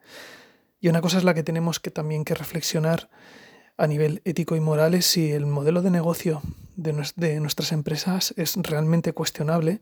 Y 0.80 0.90
una 0.90 1.02
cosa 1.02 1.20
es 1.20 1.24
la 1.24 1.36
que 1.36 1.44
tenemos 1.44 1.80
que 1.80 1.92
también 1.92 2.26
que 2.26 2.34
reflexionar 2.34 3.12
a 3.78 3.86
nivel 3.86 4.24
ético 4.26 4.56
y 4.56 4.60
moral 4.60 4.96
es 4.96 5.06
si 5.06 5.32
el 5.32 5.46
modelo 5.46 5.84
de 5.84 5.92
negocio 5.92 6.42
de, 6.76 7.40
nuestras 7.40 7.72
empresas 7.72 8.34
es 8.38 8.56
realmente 8.56 9.14
cuestionable 9.14 9.82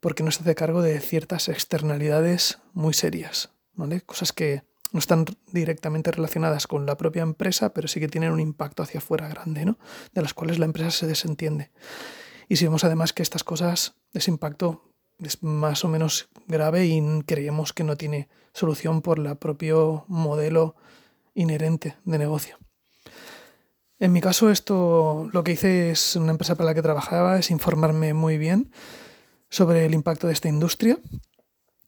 porque 0.00 0.22
no 0.22 0.30
se 0.30 0.42
hace 0.42 0.54
cargo 0.54 0.82
de 0.82 0.98
ciertas 1.00 1.48
externalidades 1.48 2.58
muy 2.72 2.94
serias, 2.94 3.50
¿vale? 3.74 4.00
Cosas 4.00 4.32
que 4.32 4.62
no 4.92 4.98
están 4.98 5.26
directamente 5.52 6.10
relacionadas 6.10 6.66
con 6.66 6.86
la 6.86 6.96
propia 6.96 7.22
empresa, 7.22 7.72
pero 7.72 7.86
sí 7.86 8.00
que 8.00 8.08
tienen 8.08 8.32
un 8.32 8.40
impacto 8.40 8.82
hacia 8.82 8.98
afuera 8.98 9.28
grande, 9.28 9.64
¿no? 9.64 9.78
De 10.14 10.22
las 10.22 10.34
cuales 10.34 10.58
la 10.58 10.64
empresa 10.64 10.90
se 10.90 11.06
desentiende. 11.06 11.70
Y 12.48 12.56
si 12.56 12.64
vemos 12.64 12.82
además 12.82 13.12
que 13.12 13.22
estas 13.22 13.44
cosas, 13.44 13.94
ese 14.12 14.30
impacto 14.30 14.90
es 15.20 15.42
más 15.42 15.84
o 15.84 15.88
menos 15.88 16.28
grave 16.48 16.86
y 16.86 17.00
creemos 17.24 17.72
que 17.72 17.84
no 17.84 17.96
tiene 17.96 18.28
solución 18.52 19.02
por 19.02 19.18
el 19.18 19.36
propio 19.36 20.04
modelo 20.08 20.74
inherente 21.34 21.96
de 22.04 22.18
negocio. 22.18 22.58
En 23.98 24.12
mi 24.12 24.22
caso, 24.22 24.50
esto 24.50 25.28
lo 25.32 25.44
que 25.44 25.52
hice 25.52 25.90
es 25.90 26.16
una 26.16 26.32
empresa 26.32 26.54
para 26.54 26.70
la 26.70 26.74
que 26.74 26.82
trabajaba, 26.82 27.38
es 27.38 27.50
informarme 27.50 28.14
muy 28.14 28.38
bien 28.38 28.72
sobre 29.50 29.84
el 29.84 29.94
impacto 29.94 30.26
de 30.26 30.32
esta 30.32 30.48
industria 30.48 30.98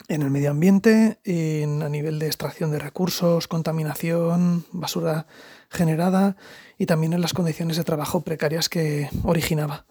en 0.08 0.20
el 0.20 0.30
medio 0.30 0.50
ambiente, 0.50 1.20
en, 1.24 1.82
a 1.82 1.88
nivel 1.88 2.18
de 2.18 2.26
extracción 2.26 2.70
de 2.70 2.78
recursos, 2.78 3.48
contaminación, 3.48 4.66
basura 4.72 5.26
generada 5.70 6.36
y 6.76 6.86
también 6.86 7.12
en 7.12 7.20
las 7.22 7.32
condiciones 7.32 7.76
de 7.76 7.84
trabajo 7.84 8.20
precarias 8.22 8.68
que 8.68 9.08
originaba 9.22 9.86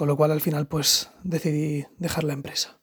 con 0.00 0.08
lo 0.08 0.16
cual 0.16 0.30
al 0.30 0.40
final 0.40 0.66
pues 0.66 1.10
decidí 1.24 1.86
dejar 1.98 2.24
la 2.24 2.32
empresa. 2.32 2.78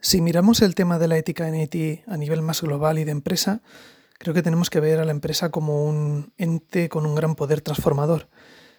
Si 0.00 0.20
miramos 0.20 0.62
el 0.62 0.76
tema 0.76 1.00
de 1.00 1.08
la 1.08 1.16
ética 1.18 1.48
en 1.48 1.54
Haití 1.54 2.02
a 2.06 2.16
nivel 2.16 2.42
más 2.42 2.62
global 2.62 3.00
y 3.00 3.04
de 3.04 3.10
empresa, 3.10 3.60
creo 4.20 4.32
que 4.32 4.44
tenemos 4.44 4.70
que 4.70 4.78
ver 4.78 5.00
a 5.00 5.04
la 5.04 5.10
empresa 5.10 5.50
como 5.50 5.84
un 5.84 6.32
ente 6.38 6.88
con 6.88 7.06
un 7.06 7.16
gran 7.16 7.34
poder 7.34 7.60
transformador. 7.60 8.28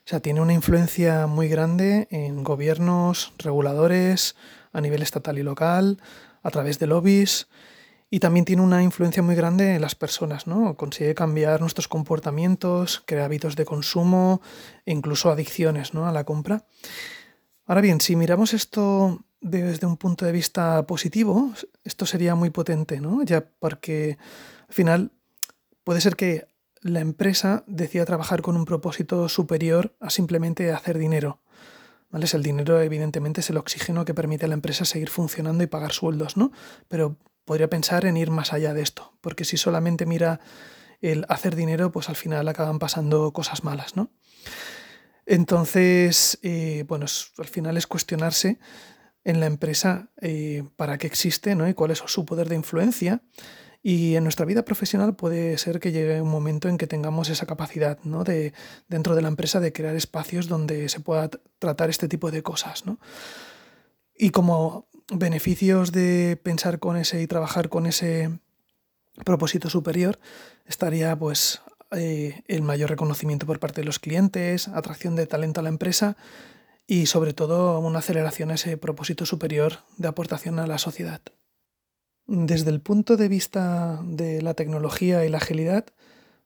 O 0.05 0.09
sea, 0.09 0.19
tiene 0.19 0.41
una 0.41 0.53
influencia 0.53 1.27
muy 1.27 1.47
grande 1.47 2.07
en 2.11 2.43
gobiernos, 2.43 3.33
reguladores, 3.37 4.35
a 4.73 4.81
nivel 4.81 5.01
estatal 5.01 5.39
y 5.39 5.43
local, 5.43 6.01
a 6.41 6.49
través 6.51 6.77
de 6.77 6.87
lobbies, 6.87 7.47
y 8.09 8.19
también 8.19 8.45
tiene 8.45 8.61
una 8.61 8.83
influencia 8.83 9.23
muy 9.23 9.33
grande 9.33 9.75
en 9.75 9.81
las 9.81 9.95
personas, 9.95 10.45
¿no? 10.45 10.75
Consigue 10.75 11.15
cambiar 11.15 11.61
nuestros 11.61 11.87
comportamientos, 11.87 13.01
crea 13.07 13.25
hábitos 13.25 13.55
de 13.55 13.65
consumo 13.65 14.41
e 14.85 14.91
incluso 14.91 15.31
adicciones 15.31 15.95
¿no? 15.95 16.05
a 16.05 16.11
la 16.11 16.23
compra. 16.23 16.65
Ahora 17.65 17.81
bien, 17.81 18.01
si 18.01 18.15
miramos 18.15 18.53
esto 18.53 19.25
desde 19.41 19.87
un 19.87 19.97
punto 19.97 20.25
de 20.25 20.31
vista 20.31 20.85
positivo, 20.85 21.53
esto 21.83 22.05
sería 22.05 22.35
muy 22.35 22.49
potente, 22.51 22.99
¿no? 22.99 23.23
Ya 23.23 23.45
porque 23.59 24.17
al 24.67 24.73
final 24.75 25.11
puede 25.83 25.99
ser 25.99 26.15
que 26.15 26.45
la 26.83 26.99
empresa 26.99 27.63
decida 27.67 28.05
trabajar 28.05 28.41
con 28.41 28.55
un 28.55 28.65
propósito 28.65 29.27
superior 29.29 29.95
a 29.99 30.09
simplemente 30.09 30.71
hacer 30.71 30.97
dinero. 30.97 31.41
¿Vale? 32.09 32.27
El 32.31 32.43
dinero, 32.43 32.79
evidentemente, 32.79 33.41
es 33.41 33.49
el 33.49 33.57
oxígeno 33.57 34.05
que 34.05 34.13
permite 34.13 34.45
a 34.45 34.47
la 34.47 34.53
empresa 34.53 34.85
seguir 34.85 35.09
funcionando 35.09 35.63
y 35.63 35.67
pagar 35.67 35.93
sueldos, 35.93 36.37
¿no? 36.37 36.51
Pero 36.87 37.17
podría 37.43 37.69
pensar 37.69 38.05
en 38.05 38.17
ir 38.17 38.29
más 38.29 38.53
allá 38.53 38.75
de 38.75 38.83
esto, 38.83 39.13
porque 39.19 39.45
si 39.45 39.57
solamente 39.57 40.05
mira 40.05 40.39
el 41.01 41.25
hacer 41.27 41.55
dinero, 41.55 41.91
pues 41.91 42.09
al 42.09 42.15
final 42.15 42.47
acaban 42.47 42.77
pasando 42.77 43.33
cosas 43.33 43.63
malas, 43.63 43.95
¿no? 43.95 44.11
Entonces, 45.25 46.37
eh, 46.43 46.85
bueno, 46.87 47.05
al 47.37 47.47
final 47.47 47.77
es 47.77 47.87
cuestionarse 47.87 48.59
en 49.23 49.39
la 49.39 49.45
empresa 49.45 50.09
eh, 50.21 50.63
para 50.75 50.97
qué 50.97 51.07
existe 51.07 51.55
¿no? 51.55 51.67
y 51.67 51.73
cuál 51.73 51.91
es 51.91 51.99
su 52.05 52.25
poder 52.25 52.49
de 52.49 52.55
influencia. 52.55 53.21
Y 53.85 54.15
en 54.15 54.23
nuestra 54.23 54.45
vida 54.45 54.63
profesional 54.63 55.13
puede 55.13 55.57
ser 55.57 55.81
que 55.81 55.91
llegue 55.91 56.21
un 56.21 56.29
momento 56.29 56.69
en 56.69 56.77
que 56.77 56.87
tengamos 56.87 57.29
esa 57.29 57.45
capacidad 57.45 57.99
¿no? 58.05 58.23
de, 58.23 58.53
dentro 58.87 59.13
de 59.13 59.21
la 59.21 59.27
empresa 59.27 59.59
de 59.59 59.73
crear 59.73 59.93
espacios 59.97 60.47
donde 60.47 60.87
se 60.87 61.01
pueda 61.01 61.29
tratar 61.59 61.89
este 61.89 62.07
tipo 62.07 62.31
de 62.31 62.41
cosas. 62.41 62.85
¿no? 62.85 62.97
Y 64.17 64.29
como 64.29 64.87
beneficios 65.13 65.91
de 65.91 66.39
pensar 66.41 66.79
con 66.79 66.95
ese 66.95 67.21
y 67.21 67.27
trabajar 67.27 67.67
con 67.67 67.85
ese 67.85 68.39
propósito 69.25 69.69
superior, 69.69 70.17
estaría 70.65 71.13
pues 71.19 71.61
eh, 71.91 72.41
el 72.47 72.61
mayor 72.61 72.89
reconocimiento 72.89 73.45
por 73.45 73.59
parte 73.59 73.81
de 73.81 73.85
los 73.85 73.99
clientes, 73.99 74.69
atracción 74.69 75.17
de 75.17 75.27
talento 75.27 75.59
a 75.59 75.63
la 75.63 75.69
empresa 75.69 76.15
y 76.87 77.07
sobre 77.07 77.33
todo 77.33 77.79
una 77.79 77.99
aceleración 77.99 78.51
a 78.51 78.55
ese 78.55 78.77
propósito 78.77 79.25
superior 79.25 79.79
de 79.97 80.07
aportación 80.07 80.59
a 80.59 80.67
la 80.67 80.77
sociedad. 80.77 81.21
Desde 82.25 82.69
el 82.69 82.79
punto 82.79 83.17
de 83.17 83.27
vista 83.27 83.99
de 84.01 84.41
la 84.41 84.53
tecnología 84.53 85.25
y 85.25 85.29
la 85.29 85.39
agilidad, 85.39 85.87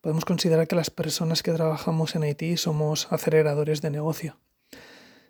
podemos 0.01 0.25
considerar 0.25 0.67
que 0.67 0.75
las 0.75 0.89
personas 0.89 1.43
que 1.43 1.51
trabajamos 1.51 2.15
en 2.15 2.23
Haití 2.23 2.57
somos 2.57 3.07
aceleradores 3.11 3.83
de 3.83 3.91
negocio, 3.91 4.39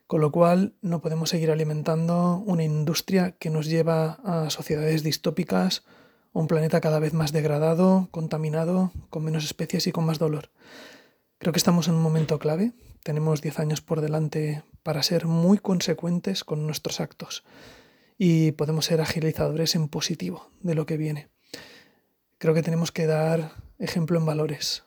con 0.08 0.22
lo 0.22 0.32
cual 0.32 0.74
no 0.82 1.02
podemos 1.02 1.32
seguir 1.32 1.52
alimentando 1.52 2.42
una 2.46 2.64
industria 2.64 3.32
que 3.32 3.50
nos 3.50 3.68
lleva 3.68 4.20
a 4.24 4.50
sociedades 4.50 5.04
distópicas 5.04 5.84
un 6.32 6.48
planeta 6.48 6.80
cada 6.80 7.00
vez 7.00 7.14
más 7.14 7.34
degradado, 7.34 8.08
contaminado, 8.12 8.94
con 9.10 9.26
menos 9.26 9.44
especies 9.44 9.86
y 9.88 9.92
con 9.92 10.06
más 10.06 10.18
dolor. 10.18 10.50
Creo 11.40 11.52
que 11.52 11.60
estamos 11.60 11.90
en 11.90 11.96
un 11.96 12.02
momento 12.02 12.40
clave. 12.40 12.72
Tenemos 13.04 13.42
10 13.42 13.60
años 13.60 13.82
por 13.82 14.00
delante 14.00 14.64
para 14.82 15.04
ser 15.04 15.26
muy 15.26 15.58
consecuentes 15.58 16.46
con 16.46 16.66
nuestros 16.66 17.02
actos 17.02 17.44
y 18.18 18.52
podemos 18.54 18.86
ser 18.86 19.02
agilizadores 19.02 19.76
en 19.76 19.90
positivo 19.90 20.52
de 20.62 20.76
lo 20.76 20.86
que 20.86 20.98
viene. 20.98 21.30
Creo 22.38 22.54
que 22.54 22.64
tenemos 22.64 22.92
que 22.92 23.06
dar 23.06 23.52
ejemplo 23.80 24.20
en 24.20 24.26
valores. 24.26 24.84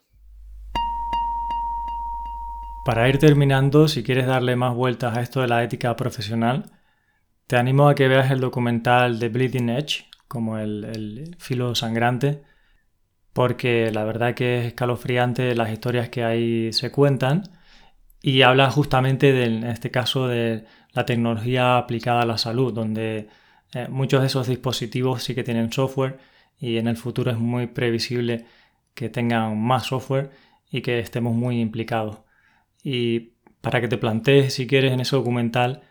Para 2.84 3.08
ir 3.08 3.18
terminando, 3.18 3.88
si 3.88 4.02
quieres 4.02 4.26
darle 4.26 4.56
más 4.56 4.74
vueltas 4.74 5.16
a 5.16 5.20
esto 5.20 5.40
de 5.40 5.48
la 5.48 5.62
ética 5.62 5.94
profesional, 5.96 6.72
te 7.46 7.56
animo 7.56 7.88
a 7.88 7.94
que 7.94 8.08
veas 8.08 8.30
el 8.30 8.40
documental 8.40 9.18
de 9.18 9.28
Bleeding 9.28 9.68
Edge, 9.68 10.06
como 10.28 10.58
el, 10.58 11.36
filo 11.38 11.74
sangrante, 11.74 12.42
porque 13.32 13.90
la 13.92 14.04
verdad 14.04 14.34
que 14.34 14.60
es 14.60 14.66
escalofriante 14.66 15.54
las 15.54 15.70
historias 15.70 16.08
que 16.08 16.24
ahí 16.24 16.72
se 16.72 16.90
cuentan 16.90 17.42
y 18.22 18.42
habla 18.42 18.70
justamente 18.70 19.32
de, 19.32 19.44
en 19.44 19.64
este 19.64 19.90
caso 19.90 20.28
de 20.28 20.64
la 20.92 21.06
tecnología 21.06 21.78
aplicada 21.78 22.22
a 22.22 22.26
la 22.26 22.38
salud, 22.38 22.72
donde 22.72 23.28
eh, 23.72 23.88
muchos 23.88 24.20
de 24.20 24.26
esos 24.26 24.46
dispositivos 24.46 25.22
sí 25.22 25.34
que 25.34 25.44
tienen 25.44 25.72
software 25.72 26.18
y 26.58 26.78
en 26.78 26.88
el 26.88 26.96
futuro 26.96 27.30
es 27.30 27.38
muy 27.38 27.66
previsible 27.66 28.46
que 28.94 29.08
tengan 29.08 29.58
más 29.60 29.86
software 29.86 30.30
y 30.70 30.82
que 30.82 30.98
estemos 30.98 31.34
muy 31.34 31.60
implicados. 31.60 32.18
Y 32.82 33.32
para 33.60 33.80
que 33.80 33.88
te 33.88 33.98
plantees, 33.98 34.54
si 34.54 34.66
quieres, 34.66 34.92
en 34.92 35.00
ese 35.00 35.16
documental 35.16 35.82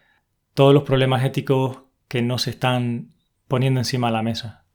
todos 0.53 0.73
los 0.73 0.83
problemas 0.83 1.23
éticos 1.23 1.83
que 2.07 2.21
no 2.21 2.37
se 2.37 2.49
están 2.49 3.13
poniendo 3.47 3.79
encima 3.79 4.07
de 4.07 4.13
la 4.13 4.23
mesa. 4.23 4.65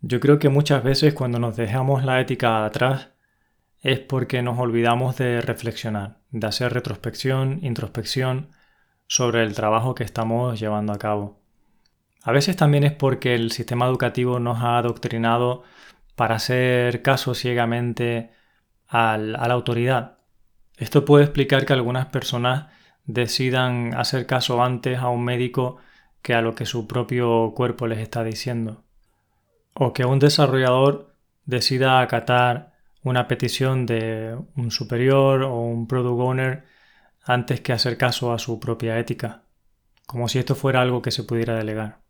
Yo 0.00 0.20
creo 0.20 0.38
que 0.38 0.48
muchas 0.48 0.84
veces 0.84 1.14
cuando 1.14 1.38
nos 1.38 1.56
dejamos 1.56 2.04
la 2.04 2.20
ética 2.20 2.64
atrás 2.64 3.10
es 3.80 3.98
porque 3.98 4.42
nos 4.42 4.58
olvidamos 4.58 5.16
de 5.16 5.40
reflexionar, 5.40 6.18
de 6.30 6.46
hacer 6.46 6.72
retrospección, 6.72 7.60
introspección 7.62 8.50
sobre 9.14 9.44
el 9.44 9.54
trabajo 9.54 9.94
que 9.94 10.02
estamos 10.02 10.58
llevando 10.58 10.92
a 10.92 10.98
cabo. 10.98 11.38
A 12.24 12.32
veces 12.32 12.56
también 12.56 12.82
es 12.82 12.90
porque 12.90 13.36
el 13.36 13.52
sistema 13.52 13.86
educativo 13.86 14.40
nos 14.40 14.58
ha 14.58 14.76
adoctrinado 14.76 15.62
para 16.16 16.34
hacer 16.34 17.00
caso 17.00 17.32
ciegamente 17.36 18.32
a 18.88 19.16
la 19.16 19.54
autoridad. 19.54 20.18
Esto 20.78 21.04
puede 21.04 21.26
explicar 21.26 21.64
que 21.64 21.74
algunas 21.74 22.06
personas 22.06 22.72
decidan 23.04 23.94
hacer 23.94 24.26
caso 24.26 24.60
antes 24.60 24.98
a 24.98 25.10
un 25.10 25.22
médico 25.22 25.76
que 26.20 26.34
a 26.34 26.42
lo 26.42 26.56
que 26.56 26.66
su 26.66 26.88
propio 26.88 27.52
cuerpo 27.54 27.86
les 27.86 28.00
está 28.00 28.24
diciendo. 28.24 28.82
O 29.74 29.92
que 29.92 30.04
un 30.04 30.18
desarrollador 30.18 31.14
decida 31.44 32.00
acatar 32.00 32.72
una 33.04 33.28
petición 33.28 33.86
de 33.86 34.36
un 34.56 34.72
superior 34.72 35.44
o 35.44 35.60
un 35.60 35.86
product 35.86 36.20
owner 36.20 36.73
antes 37.24 37.60
que 37.60 37.72
hacer 37.72 37.96
caso 37.96 38.32
a 38.32 38.38
su 38.38 38.60
propia 38.60 38.98
ética, 38.98 39.42
como 40.06 40.28
si 40.28 40.38
esto 40.38 40.54
fuera 40.54 40.82
algo 40.82 41.02
que 41.02 41.10
se 41.10 41.24
pudiera 41.24 41.56
delegar. 41.56 42.00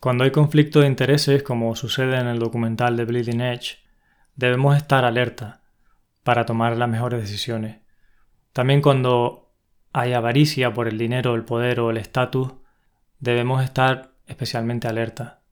Cuando 0.00 0.24
hay 0.24 0.30
conflicto 0.30 0.80
de 0.80 0.86
intereses, 0.86 1.42
como 1.42 1.76
sucede 1.76 2.18
en 2.18 2.26
el 2.26 2.38
documental 2.38 2.96
de 2.96 3.04
Bleeding 3.04 3.40
Edge, 3.40 3.78
debemos 4.34 4.76
estar 4.76 5.04
alerta 5.04 5.60
para 6.22 6.46
tomar 6.46 6.76
las 6.76 6.88
mejores 6.88 7.20
decisiones. 7.20 7.78
También 8.52 8.82
cuando 8.82 9.52
hay 9.92 10.12
avaricia 10.12 10.72
por 10.72 10.88
el 10.88 10.98
dinero, 10.98 11.34
el 11.34 11.44
poder 11.44 11.80
o 11.80 11.90
el 11.90 11.98
estatus, 11.98 12.52
debemos 13.18 13.62
estar 13.62 14.14
especialmente 14.26 14.88
alerta. 14.88 15.42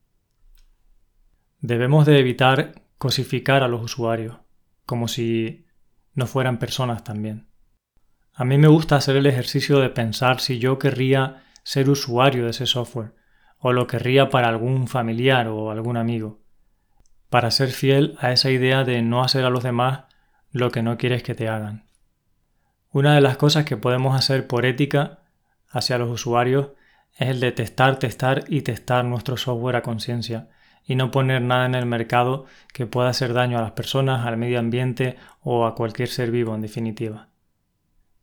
Debemos 1.60 2.06
de 2.06 2.18
evitar 2.18 2.82
cosificar 2.98 3.62
a 3.62 3.68
los 3.68 3.82
usuarios, 3.82 4.38
como 4.86 5.08
si 5.08 5.66
no 6.14 6.26
fueran 6.26 6.58
personas 6.58 7.04
también. 7.04 7.47
A 8.40 8.44
mí 8.44 8.56
me 8.56 8.68
gusta 8.68 8.94
hacer 8.94 9.16
el 9.16 9.26
ejercicio 9.26 9.80
de 9.80 9.90
pensar 9.90 10.38
si 10.38 10.60
yo 10.60 10.78
querría 10.78 11.42
ser 11.64 11.90
usuario 11.90 12.44
de 12.44 12.50
ese 12.50 12.66
software, 12.66 13.12
o 13.58 13.72
lo 13.72 13.88
querría 13.88 14.30
para 14.30 14.46
algún 14.48 14.86
familiar 14.86 15.48
o 15.48 15.72
algún 15.72 15.96
amigo, 15.96 16.38
para 17.30 17.50
ser 17.50 17.70
fiel 17.70 18.16
a 18.20 18.30
esa 18.30 18.52
idea 18.52 18.84
de 18.84 19.02
no 19.02 19.24
hacer 19.24 19.44
a 19.44 19.50
los 19.50 19.64
demás 19.64 20.04
lo 20.52 20.70
que 20.70 20.84
no 20.84 20.96
quieres 20.98 21.24
que 21.24 21.34
te 21.34 21.48
hagan. 21.48 21.88
Una 22.92 23.16
de 23.16 23.22
las 23.22 23.36
cosas 23.36 23.64
que 23.64 23.76
podemos 23.76 24.16
hacer 24.16 24.46
por 24.46 24.66
ética 24.66 25.18
hacia 25.68 25.98
los 25.98 26.08
usuarios 26.08 26.68
es 27.16 27.30
el 27.30 27.40
de 27.40 27.50
testar, 27.50 27.98
testar 27.98 28.44
y 28.46 28.62
testar 28.62 29.04
nuestro 29.04 29.36
software 29.36 29.74
a 29.74 29.82
conciencia 29.82 30.48
y 30.84 30.94
no 30.94 31.10
poner 31.10 31.42
nada 31.42 31.66
en 31.66 31.74
el 31.74 31.86
mercado 31.86 32.44
que 32.72 32.86
pueda 32.86 33.08
hacer 33.08 33.32
daño 33.32 33.58
a 33.58 33.62
las 33.62 33.72
personas, 33.72 34.24
al 34.24 34.36
medio 34.36 34.60
ambiente 34.60 35.16
o 35.40 35.66
a 35.66 35.74
cualquier 35.74 36.08
ser 36.08 36.30
vivo 36.30 36.54
en 36.54 36.60
definitiva. 36.60 37.27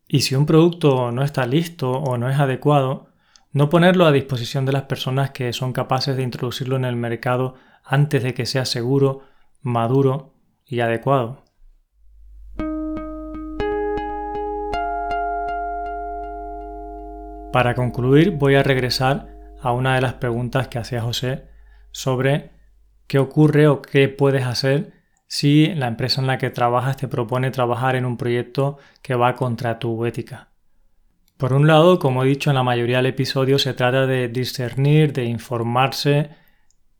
Y 0.07 0.21
si 0.21 0.35
un 0.35 0.45
producto 0.45 1.11
no 1.11 1.23
está 1.23 1.47
listo 1.47 1.91
o 1.91 2.17
no 2.17 2.29
es 2.29 2.39
adecuado, 2.39 3.07
no 3.51 3.69
ponerlo 3.69 4.05
a 4.05 4.11
disposición 4.11 4.65
de 4.65 4.73
las 4.73 4.83
personas 4.83 5.31
que 5.31 5.51
son 5.53 5.73
capaces 5.73 6.15
de 6.15 6.23
introducirlo 6.23 6.75
en 6.75 6.85
el 6.85 6.95
mercado 6.95 7.55
antes 7.83 8.21
de 8.21 8.33
que 8.33 8.45
sea 8.45 8.65
seguro, 8.65 9.21
maduro 9.61 10.33
y 10.65 10.81
adecuado. 10.81 11.43
Para 17.51 17.73
concluir, 17.73 18.31
voy 18.31 18.55
a 18.55 18.63
regresar 18.63 19.29
a 19.61 19.71
una 19.71 19.95
de 19.95 20.01
las 20.01 20.15
preguntas 20.15 20.67
que 20.67 20.77
hacía 20.77 21.01
José 21.01 21.47
sobre 21.91 22.51
qué 23.07 23.17
ocurre 23.17 23.67
o 23.67 23.81
qué 23.81 24.09
puedes 24.09 24.43
hacer 24.43 24.94
si 25.37 25.75
la 25.75 25.87
empresa 25.87 26.21
en 26.21 26.27
la 26.27 26.37
que 26.37 26.49
trabajas 26.49 26.95
te 26.95 27.09
propone 27.09 27.51
trabajar 27.51 27.97
en 27.97 28.05
un 28.05 28.15
proyecto 28.15 28.77
que 29.01 29.15
va 29.15 29.35
contra 29.35 29.79
tu 29.79 30.05
ética. 30.05 30.47
Por 31.35 31.51
un 31.51 31.67
lado, 31.67 31.99
como 31.99 32.23
he 32.23 32.27
dicho 32.27 32.49
en 32.49 32.55
la 32.55 32.63
mayoría 32.63 32.97
del 32.97 33.07
episodio, 33.07 33.59
se 33.59 33.73
trata 33.73 34.07
de 34.07 34.29
discernir, 34.29 35.11
de 35.11 35.25
informarse 35.25 36.29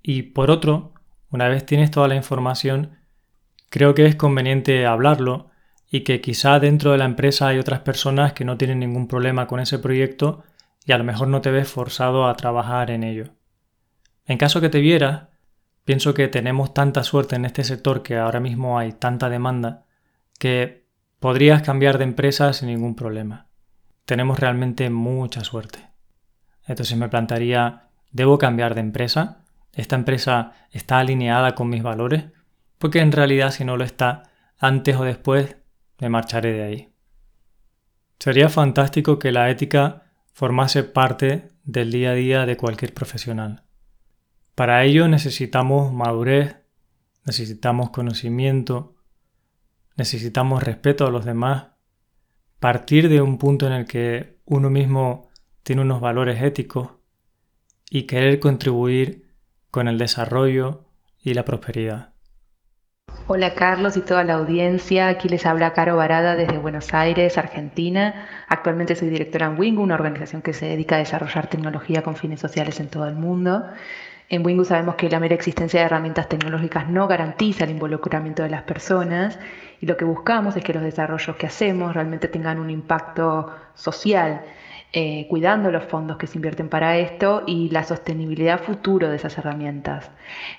y 0.01 0.23
por 0.23 0.51
otro, 0.51 0.91
una 1.29 1.47
vez 1.47 1.65
tienes 1.65 1.91
toda 1.91 2.09
la 2.09 2.17
información, 2.17 2.97
creo 3.69 3.95
que 3.95 4.05
es 4.05 4.17
conveniente 4.17 4.85
hablarlo 4.85 5.49
y 5.89 6.01
que 6.01 6.19
quizá 6.19 6.59
dentro 6.59 6.91
de 6.91 6.97
la 6.97 7.05
empresa 7.05 7.47
hay 7.47 7.57
otras 7.57 7.79
personas 7.79 8.33
que 8.33 8.43
no 8.43 8.57
tienen 8.57 8.79
ningún 8.79 9.07
problema 9.07 9.47
con 9.47 9.61
ese 9.61 9.79
proyecto 9.79 10.43
y 10.85 10.91
a 10.91 10.97
lo 10.97 11.05
mejor 11.05 11.29
no 11.29 11.39
te 11.39 11.51
ves 11.51 11.69
forzado 11.69 12.27
a 12.27 12.35
trabajar 12.35 12.91
en 12.91 13.05
ello. 13.05 13.29
En 14.25 14.37
caso 14.37 14.59
que 14.59 14.67
te 14.67 14.81
vieras, 14.81 15.29
pienso 15.85 16.13
que 16.13 16.27
tenemos 16.27 16.73
tanta 16.73 17.03
suerte 17.03 17.35
en 17.35 17.45
este 17.45 17.63
sector 17.63 18.03
que 18.03 18.17
ahora 18.17 18.39
mismo 18.39 18.77
hay 18.77 18.91
tanta 18.91 19.29
demanda 19.29 19.85
que 20.37 20.85
podrías 21.19 21.61
cambiar 21.61 21.97
de 21.97 22.03
empresa 22.03 22.51
sin 22.53 22.67
ningún 22.67 22.95
problema. 22.95 23.47
Tenemos 24.05 24.39
realmente 24.39 24.89
mucha 24.89 25.43
suerte. 25.43 25.79
Entonces 26.67 26.97
me 26.97 27.07
plantearía, 27.07 27.89
¿debo 28.11 28.37
cambiar 28.37 28.75
de 28.75 28.81
empresa? 28.81 29.45
¿Esta 29.71 29.95
empresa 29.95 30.53
está 30.71 30.99
alineada 30.99 31.55
con 31.55 31.69
mis 31.69 31.83
valores? 31.83 32.25
Porque 32.77 32.99
en 32.99 33.11
realidad 33.11 33.51
si 33.51 33.63
no 33.63 33.77
lo 33.77 33.83
está, 33.83 34.23
antes 34.57 34.95
o 34.95 35.03
después 35.03 35.57
me 35.99 36.09
marcharé 36.09 36.53
de 36.53 36.63
ahí. 36.63 36.89
Sería 38.19 38.49
fantástico 38.49 39.19
que 39.19 39.31
la 39.31 39.49
ética 39.49 40.03
formase 40.33 40.83
parte 40.83 41.49
del 41.63 41.91
día 41.91 42.11
a 42.11 42.13
día 42.13 42.45
de 42.45 42.57
cualquier 42.57 42.93
profesional. 42.93 43.64
Para 44.55 44.85
ello 44.85 45.09
necesitamos 45.09 45.91
madurez, 45.91 46.55
necesitamos 47.25 47.89
conocimiento, 47.89 48.95
necesitamos 49.97 50.63
respeto 50.63 51.05
a 51.05 51.11
los 51.11 51.25
demás, 51.25 51.67
partir 52.61 53.09
de 53.09 53.21
un 53.21 53.37
punto 53.37 53.67
en 53.67 53.73
el 53.73 53.85
que 53.85 54.37
uno 54.45 54.69
mismo 54.69 55.29
tiene 55.63 55.81
unos 55.81 55.99
valores 55.99 56.41
éticos 56.41 56.91
y 57.89 58.03
querer 58.03 58.39
contribuir 58.39 59.27
con 59.71 59.89
el 59.89 59.97
desarrollo 59.97 60.85
y 61.21 61.33
la 61.33 61.43
prosperidad. 61.43 62.13
Hola 63.27 63.55
Carlos 63.55 63.97
y 63.97 64.01
toda 64.01 64.23
la 64.23 64.35
audiencia, 64.35 65.07
aquí 65.09 65.27
les 65.27 65.45
habla 65.45 65.73
Caro 65.73 65.97
Varada 65.97 66.35
desde 66.35 66.59
Buenos 66.59 66.93
Aires, 66.93 67.37
Argentina. 67.37 68.27
Actualmente 68.47 68.95
soy 68.95 69.09
directora 69.09 69.47
en 69.47 69.59
Wingu, 69.59 69.81
una 69.81 69.95
organización 69.95 70.41
que 70.41 70.53
se 70.53 70.67
dedica 70.67 70.95
a 70.95 70.99
desarrollar 70.99 71.47
tecnología 71.47 72.03
con 72.03 72.15
fines 72.15 72.39
sociales 72.39 72.79
en 72.79 72.87
todo 72.87 73.07
el 73.07 73.15
mundo. 73.15 73.65
En 74.29 74.45
Wingu 74.45 74.65
sabemos 74.65 74.95
que 74.95 75.09
la 75.09 75.19
mera 75.19 75.35
existencia 75.35 75.79
de 75.79 75.85
herramientas 75.85 76.27
tecnológicas 76.27 76.89
no 76.89 77.07
garantiza 77.07 77.63
el 77.63 77.71
involucramiento 77.71 78.43
de 78.43 78.49
las 78.49 78.63
personas 78.63 79.39
y 79.79 79.85
lo 79.85 79.97
que 79.97 80.05
buscamos 80.05 80.55
es 80.55 80.63
que 80.63 80.73
los 80.73 80.83
desarrollos 80.83 81.35
que 81.35 81.45
hacemos 81.45 81.93
realmente 81.93 82.27
tengan 82.27 82.59
un 82.59 82.69
impacto 82.69 83.53
social 83.75 84.41
eh, 84.93 85.27
cuidando 85.29 85.71
los 85.71 85.83
fondos 85.83 86.17
que 86.17 86.25
se 86.25 86.37
invierten 86.37 86.69
para 86.69 86.97
esto 86.97 87.43
y 87.45 87.69
la 87.69 87.83
sostenibilidad 87.83 88.63
futuro 88.63 89.09
de 89.09 89.17
esas 89.17 89.37
herramientas. 89.37 90.09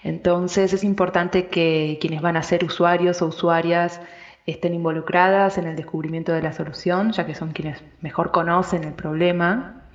Entonces 0.05 0.73
es 0.73 0.85
importante 0.85 1.47
que 1.47 1.97
quienes 2.01 2.21
van 2.21 2.37
a 2.37 2.43
ser 2.43 2.63
usuarios 2.63 3.23
o 3.23 3.27
usuarias 3.27 4.01
estén 4.45 4.75
involucradas 4.75 5.59
en 5.59 5.67
el 5.67 5.75
descubrimiento 5.75 6.33
de 6.33 6.43
la 6.43 6.53
solución, 6.53 7.13
ya 7.13 7.27
que 7.27 7.35
son 7.35 7.53
quienes 7.53 7.83
mejor 8.01 8.31
conocen 8.31 8.85
el 8.85 8.93
problema. 8.93 9.86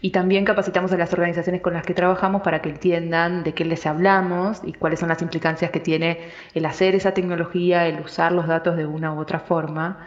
Y 0.00 0.10
también 0.10 0.44
capacitamos 0.44 0.92
a 0.92 0.96
las 0.96 1.12
organizaciones 1.12 1.60
con 1.60 1.74
las 1.74 1.84
que 1.84 1.94
trabajamos 1.94 2.42
para 2.42 2.62
que 2.62 2.68
entiendan 2.68 3.42
de 3.42 3.52
qué 3.52 3.64
les 3.64 3.84
hablamos 3.86 4.60
y 4.64 4.72
cuáles 4.72 5.00
son 5.00 5.08
las 5.08 5.22
implicancias 5.22 5.70
que 5.70 5.80
tiene 5.80 6.20
el 6.54 6.64
hacer 6.66 6.94
esa 6.94 7.12
tecnología, 7.12 7.86
el 7.86 8.00
usar 8.00 8.32
los 8.32 8.46
datos 8.46 8.76
de 8.76 8.86
una 8.86 9.12
u 9.12 9.18
otra 9.18 9.40
forma 9.40 9.98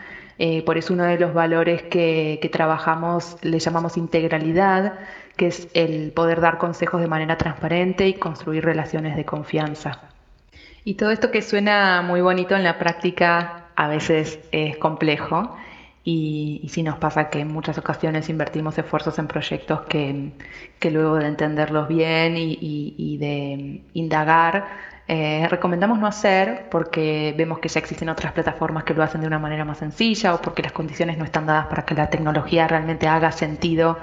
eh, 0.43 0.63
por 0.63 0.79
eso 0.79 0.95
uno 0.95 1.03
de 1.03 1.19
los 1.19 1.35
valores 1.35 1.83
que, 1.83 2.39
que 2.41 2.49
trabajamos 2.49 3.37
le 3.43 3.59
llamamos 3.59 3.95
integralidad, 3.95 4.97
que 5.37 5.45
es 5.45 5.67
el 5.75 6.11
poder 6.13 6.41
dar 6.41 6.57
consejos 6.57 6.99
de 6.99 7.05
manera 7.05 7.37
transparente 7.37 8.07
y 8.07 8.15
construir 8.15 8.65
relaciones 8.65 9.15
de 9.15 9.23
confianza. 9.23 10.01
Y 10.83 10.95
todo 10.95 11.11
esto 11.11 11.29
que 11.29 11.43
suena 11.43 12.01
muy 12.01 12.21
bonito 12.21 12.55
en 12.55 12.63
la 12.63 12.79
práctica 12.79 13.65
a 13.75 13.87
veces 13.87 14.39
es 14.51 14.77
complejo 14.77 15.55
y, 16.03 16.67
sí 16.69 16.83
nos 16.83 16.97
pasa 16.97 17.29
que 17.29 17.41
en 17.41 17.49
muchas 17.49 17.77
ocasiones 17.77 18.29
invertimos 18.29 18.77
esfuerzos 18.77 19.19
en 19.19 19.27
proyectos 19.27 19.81
que, 19.81 20.31
luego 20.89 21.15
de 21.15 21.27
entenderlos 21.27 21.87
bien 21.87 22.37
y, 22.37 22.57
y 22.61 23.17
de 23.17 23.83
indagar 23.93 24.91
eh, 25.13 25.45
recomendamos 25.49 25.99
no 25.99 26.07
hacer 26.07 26.69
porque 26.69 27.33
vemos 27.37 27.59
que 27.59 27.67
ya 27.67 27.79
existen 27.81 28.07
otras 28.07 28.31
plataformas 28.31 28.85
que 28.85 28.93
lo 28.93 29.03
hacen 29.03 29.19
de 29.19 29.27
una 29.27 29.39
manera 29.39 29.65
más 29.65 29.79
sencilla 29.79 30.33
o 30.33 30.41
porque 30.41 30.61
las 30.61 30.71
condiciones 30.71 31.17
no 31.17 31.25
están 31.25 31.45
dadas 31.45 31.67
para 31.67 31.83
que 31.83 31.95
la 31.95 32.09
tecnología 32.09 32.65
realmente 32.65 33.09
haga 33.09 33.33
sentido 33.33 33.97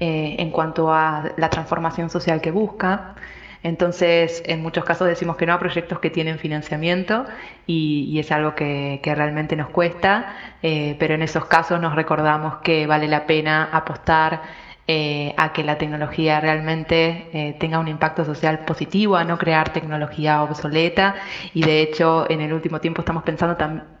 eh, 0.00 0.34
en 0.40 0.50
cuanto 0.50 0.92
a 0.92 1.30
la 1.36 1.50
transformación 1.50 2.10
social 2.10 2.40
que 2.40 2.50
busca. 2.50 3.14
Entonces, 3.62 4.42
en 4.46 4.62
muchos 4.62 4.84
casos 4.84 5.06
decimos 5.06 5.36
que 5.36 5.46
no 5.46 5.52
a 5.52 5.58
proyectos 5.58 5.98
que 5.98 6.10
tienen 6.10 6.38
financiamiento 6.38 7.26
y, 7.66 8.18
es 8.18 8.32
algo 8.32 8.54
que, 8.54 9.00
realmente 9.04 9.56
nos 9.56 9.68
cuesta, 9.70 10.34
eh, 10.62 10.96
pero 10.98 11.14
en 11.14 11.22
esos 11.22 11.44
casos 11.46 11.80
nos 11.80 11.94
recordamos 11.94 12.56
que 12.58 12.86
vale 12.86 13.08
la 13.08 13.26
pena 13.26 13.68
apostar 13.72 14.42
eh, 14.86 15.34
a 15.36 15.52
que 15.52 15.62
la 15.62 15.78
tecnología 15.78 16.40
realmente 16.40 17.28
eh, 17.32 17.56
tenga 17.60 17.78
un 17.78 17.88
impacto 17.88 18.24
social 18.24 18.60
positivo, 18.60 19.16
a 19.16 19.24
no 19.24 19.38
crear 19.38 19.72
tecnología 19.72 20.42
obsoleta 20.42 21.14
y 21.54 21.62
de 21.62 21.82
hecho 21.82 22.28
en 22.28 22.40
el 22.40 22.52
último 22.52 22.80
tiempo 22.80 23.02
estamos 23.02 23.22
pensando 23.22 23.56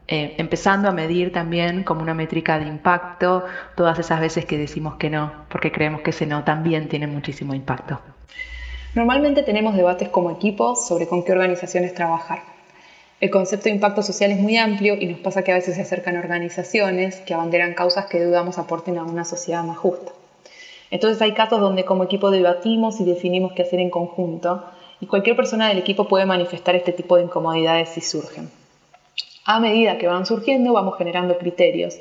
empezando 0.08 0.88
a 0.88 0.92
medir 0.92 1.32
también 1.32 1.84
como 1.84 2.02
una 2.02 2.14
métrica 2.14 2.58
de 2.58 2.66
impacto 2.66 3.44
todas 3.76 3.98
esas 4.00 4.20
veces 4.20 4.44
que 4.44 4.58
decimos 4.58 4.96
que 4.96 5.10
no, 5.10 5.32
porque 5.48 5.70
creemos 5.70 6.00
que 6.00 6.10
ese 6.10 6.26
no 6.26 6.42
también 6.42 6.88
tiene 6.88 7.06
muchísimo 7.06 7.54
impacto. 7.54 8.00
Normalmente 8.92 9.44
tenemos 9.44 9.76
debates 9.76 10.08
como 10.08 10.32
equipos 10.32 10.88
sobre 10.88 11.06
con 11.06 11.22
qué 11.22 11.30
organizaciones 11.30 11.94
trabajar. 11.94 12.42
El 13.20 13.30
concepto 13.30 13.64
de 13.64 13.76
impacto 13.76 14.02
social 14.02 14.32
es 14.32 14.40
muy 14.40 14.56
amplio 14.56 14.96
y 14.98 15.06
nos 15.06 15.20
pasa 15.20 15.44
que 15.44 15.52
a 15.52 15.54
veces 15.54 15.76
se 15.76 15.82
acercan 15.82 16.16
organizaciones 16.16 17.20
que 17.20 17.32
abanderan 17.32 17.74
causas 17.74 18.06
que 18.06 18.20
dudamos 18.20 18.58
aporten 18.58 18.98
a 18.98 19.04
una 19.04 19.24
sociedad 19.24 19.62
más 19.62 19.78
justa. 19.78 20.10
Entonces 20.90 21.22
hay 21.22 21.34
casos 21.34 21.60
donde 21.60 21.84
como 21.84 22.02
equipo 22.02 22.32
debatimos 22.32 23.00
y 23.00 23.04
definimos 23.04 23.52
qué 23.52 23.62
hacer 23.62 23.78
en 23.78 23.90
conjunto 23.90 24.64
y 25.00 25.06
cualquier 25.06 25.36
persona 25.36 25.68
del 25.68 25.78
equipo 25.78 26.08
puede 26.08 26.26
manifestar 26.26 26.74
este 26.74 26.92
tipo 26.92 27.16
de 27.16 27.22
incomodidades 27.22 27.90
si 27.90 28.00
surgen. 28.00 28.50
A 29.44 29.60
medida 29.60 29.98
que 29.98 30.08
van 30.08 30.26
surgiendo 30.26 30.72
vamos 30.72 30.98
generando 30.98 31.38
criterios, 31.38 32.00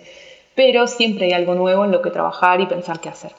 pero 0.56 0.88
siempre 0.88 1.28
hay 1.28 1.34
algo 1.34 1.54
nuevo 1.54 1.86
en 1.86 1.92
lo 1.92 2.02
que 2.02 2.10
trabajar 2.10 2.62
y 2.62 2.66
pensar 2.66 3.00
qué 3.00 3.10
hacer. 3.10 3.34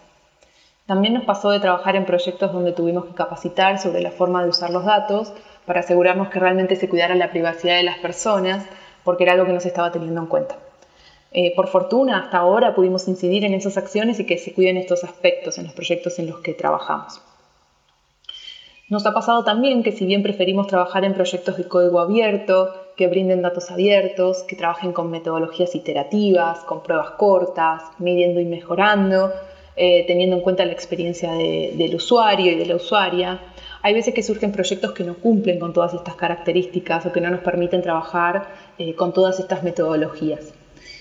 También 0.90 1.14
nos 1.14 1.22
pasó 1.22 1.52
de 1.52 1.60
trabajar 1.60 1.94
en 1.94 2.04
proyectos 2.04 2.52
donde 2.52 2.72
tuvimos 2.72 3.04
que 3.04 3.14
capacitar 3.14 3.78
sobre 3.78 4.00
la 4.00 4.10
forma 4.10 4.42
de 4.42 4.48
usar 4.48 4.70
los 4.70 4.84
datos 4.84 5.32
para 5.64 5.78
asegurarnos 5.78 6.30
que 6.30 6.40
realmente 6.40 6.74
se 6.74 6.88
cuidara 6.88 7.14
la 7.14 7.30
privacidad 7.30 7.76
de 7.76 7.84
las 7.84 7.98
personas, 7.98 8.66
porque 9.04 9.22
era 9.22 9.34
algo 9.34 9.46
que 9.46 9.52
no 9.52 9.60
se 9.60 9.68
estaba 9.68 9.92
teniendo 9.92 10.20
en 10.20 10.26
cuenta. 10.26 10.56
Eh, 11.30 11.54
por 11.54 11.68
fortuna, 11.68 12.18
hasta 12.18 12.38
ahora 12.38 12.74
pudimos 12.74 13.06
incidir 13.06 13.44
en 13.44 13.54
esas 13.54 13.76
acciones 13.76 14.18
y 14.18 14.26
que 14.26 14.36
se 14.36 14.52
cuiden 14.52 14.78
estos 14.78 15.04
aspectos 15.04 15.58
en 15.58 15.66
los 15.66 15.74
proyectos 15.74 16.18
en 16.18 16.26
los 16.26 16.40
que 16.40 16.54
trabajamos. 16.54 17.22
Nos 18.88 19.06
ha 19.06 19.14
pasado 19.14 19.44
también 19.44 19.84
que 19.84 19.92
si 19.92 20.06
bien 20.06 20.24
preferimos 20.24 20.66
trabajar 20.66 21.04
en 21.04 21.14
proyectos 21.14 21.56
de 21.56 21.68
código 21.68 22.00
abierto, 22.00 22.74
que 22.96 23.06
brinden 23.06 23.42
datos 23.42 23.70
abiertos, 23.70 24.42
que 24.42 24.56
trabajen 24.56 24.92
con 24.92 25.08
metodologías 25.08 25.72
iterativas, 25.76 26.64
con 26.64 26.82
pruebas 26.82 27.10
cortas, 27.10 27.84
midiendo 28.00 28.40
y 28.40 28.44
mejorando, 28.44 29.32
eh, 29.76 30.04
teniendo 30.06 30.36
en 30.36 30.42
cuenta 30.42 30.64
la 30.64 30.72
experiencia 30.72 31.32
del 31.32 31.94
usuario 31.94 32.52
y 32.52 32.56
de 32.56 32.66
la 32.66 32.76
usuaria. 32.76 33.40
Hay 33.82 33.94
veces 33.94 34.12
que 34.12 34.22
surgen 34.22 34.52
proyectos 34.52 34.92
que 34.92 35.04
no 35.04 35.14
cumplen 35.14 35.58
con 35.58 35.72
todas 35.72 35.94
estas 35.94 36.16
características 36.16 37.06
o 37.06 37.12
que 37.12 37.20
no 37.20 37.30
nos 37.30 37.40
permiten 37.40 37.80
trabajar 37.80 38.48
eh, 38.78 38.94
con 38.94 39.12
todas 39.12 39.40
estas 39.40 39.62
metodologías. 39.62 40.52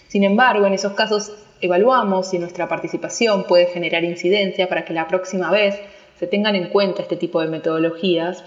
Sin 0.08 0.24
embargo, 0.24 0.66
en 0.66 0.74
esos 0.74 0.94
casos 0.94 1.34
evaluamos 1.62 2.30
si 2.30 2.40
nuestra 2.40 2.68
participación 2.68 3.44
puede 3.44 3.66
generar 3.66 4.04
incidencia 4.04 4.70
para 4.70 4.86
que 4.86 4.94
la 4.94 5.08
próxima 5.08 5.52
vez 5.52 5.80
se 6.18 6.28
tengan 6.28 6.56
en 6.56 6.70
cuenta 6.70 7.02
este 7.02 7.18
tipo 7.18 7.42
de 7.42 7.48
metodologías 7.48 8.44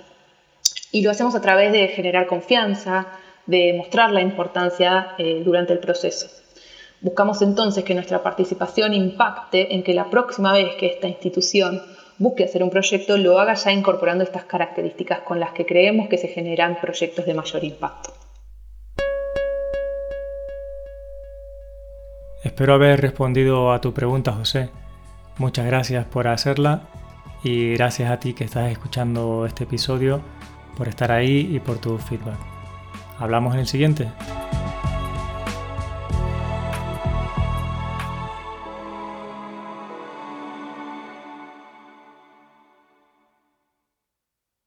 y 0.93 1.03
lo 1.03 1.11
hacemos 1.11 1.35
a 1.35 1.41
través 1.41 1.73
de 1.73 1.89
generar 1.89 2.27
confianza, 2.27 3.07
de 3.47 3.75
mostrar 3.75 4.13
la 4.13 4.21
importancia 4.21 5.15
eh, 5.19 5.43
durante 5.45 5.73
el 5.73 5.79
proceso. 5.79 6.42
Buscamos 7.03 7.43
entonces 7.43 7.83
que 7.83 7.95
nuestra 7.95 8.23
participación 8.23 8.95
impacte 8.95 9.75
en 9.75 9.83
que 9.83 9.93
la 9.93 10.09
próxima 10.09 10.53
vez 10.53 10.77
que 10.77 10.87
esta 10.87 11.09
institución 11.09 11.83
busque 12.19 12.45
hacer 12.45 12.63
un 12.63 12.71
proyecto 12.71 13.17
lo 13.17 13.41
haga 13.41 13.55
ya 13.55 13.73
incorporando 13.73 14.23
estas 14.23 14.45
características 14.45 15.21
con 15.23 15.41
las 15.41 15.51
que 15.51 15.67
creemos 15.67 16.09
que 16.09 16.17
se 16.17 16.29
generan 16.29 16.81
proyectos 16.81 17.27
de 17.27 17.35
mayor 17.35 17.65
impacto. 17.65 18.13
Espero 22.45 22.75
haber 22.75 23.01
respondido 23.01 23.73
a 23.73 23.81
tu 23.81 23.93
pregunta, 23.93 24.33
José. 24.33 24.71
Muchas 25.39 25.67
gracias 25.67 26.05
por 26.07 26.29
hacerla 26.29 26.83
y 27.43 27.75
gracias 27.75 28.13
a 28.13 28.21
ti 28.21 28.33
que 28.33 28.45
estás 28.45 28.71
escuchando 28.71 29.45
este 29.45 29.65
episodio 29.65 30.21
por 30.77 30.87
estar 30.87 31.11
ahí 31.11 31.51
y 31.53 31.59
por 31.59 31.79
tu 31.79 31.99
feedback. 31.99 32.39
Hablamos 33.19 33.55
en 33.55 33.61
el 33.61 33.67
siguiente. 33.67 34.09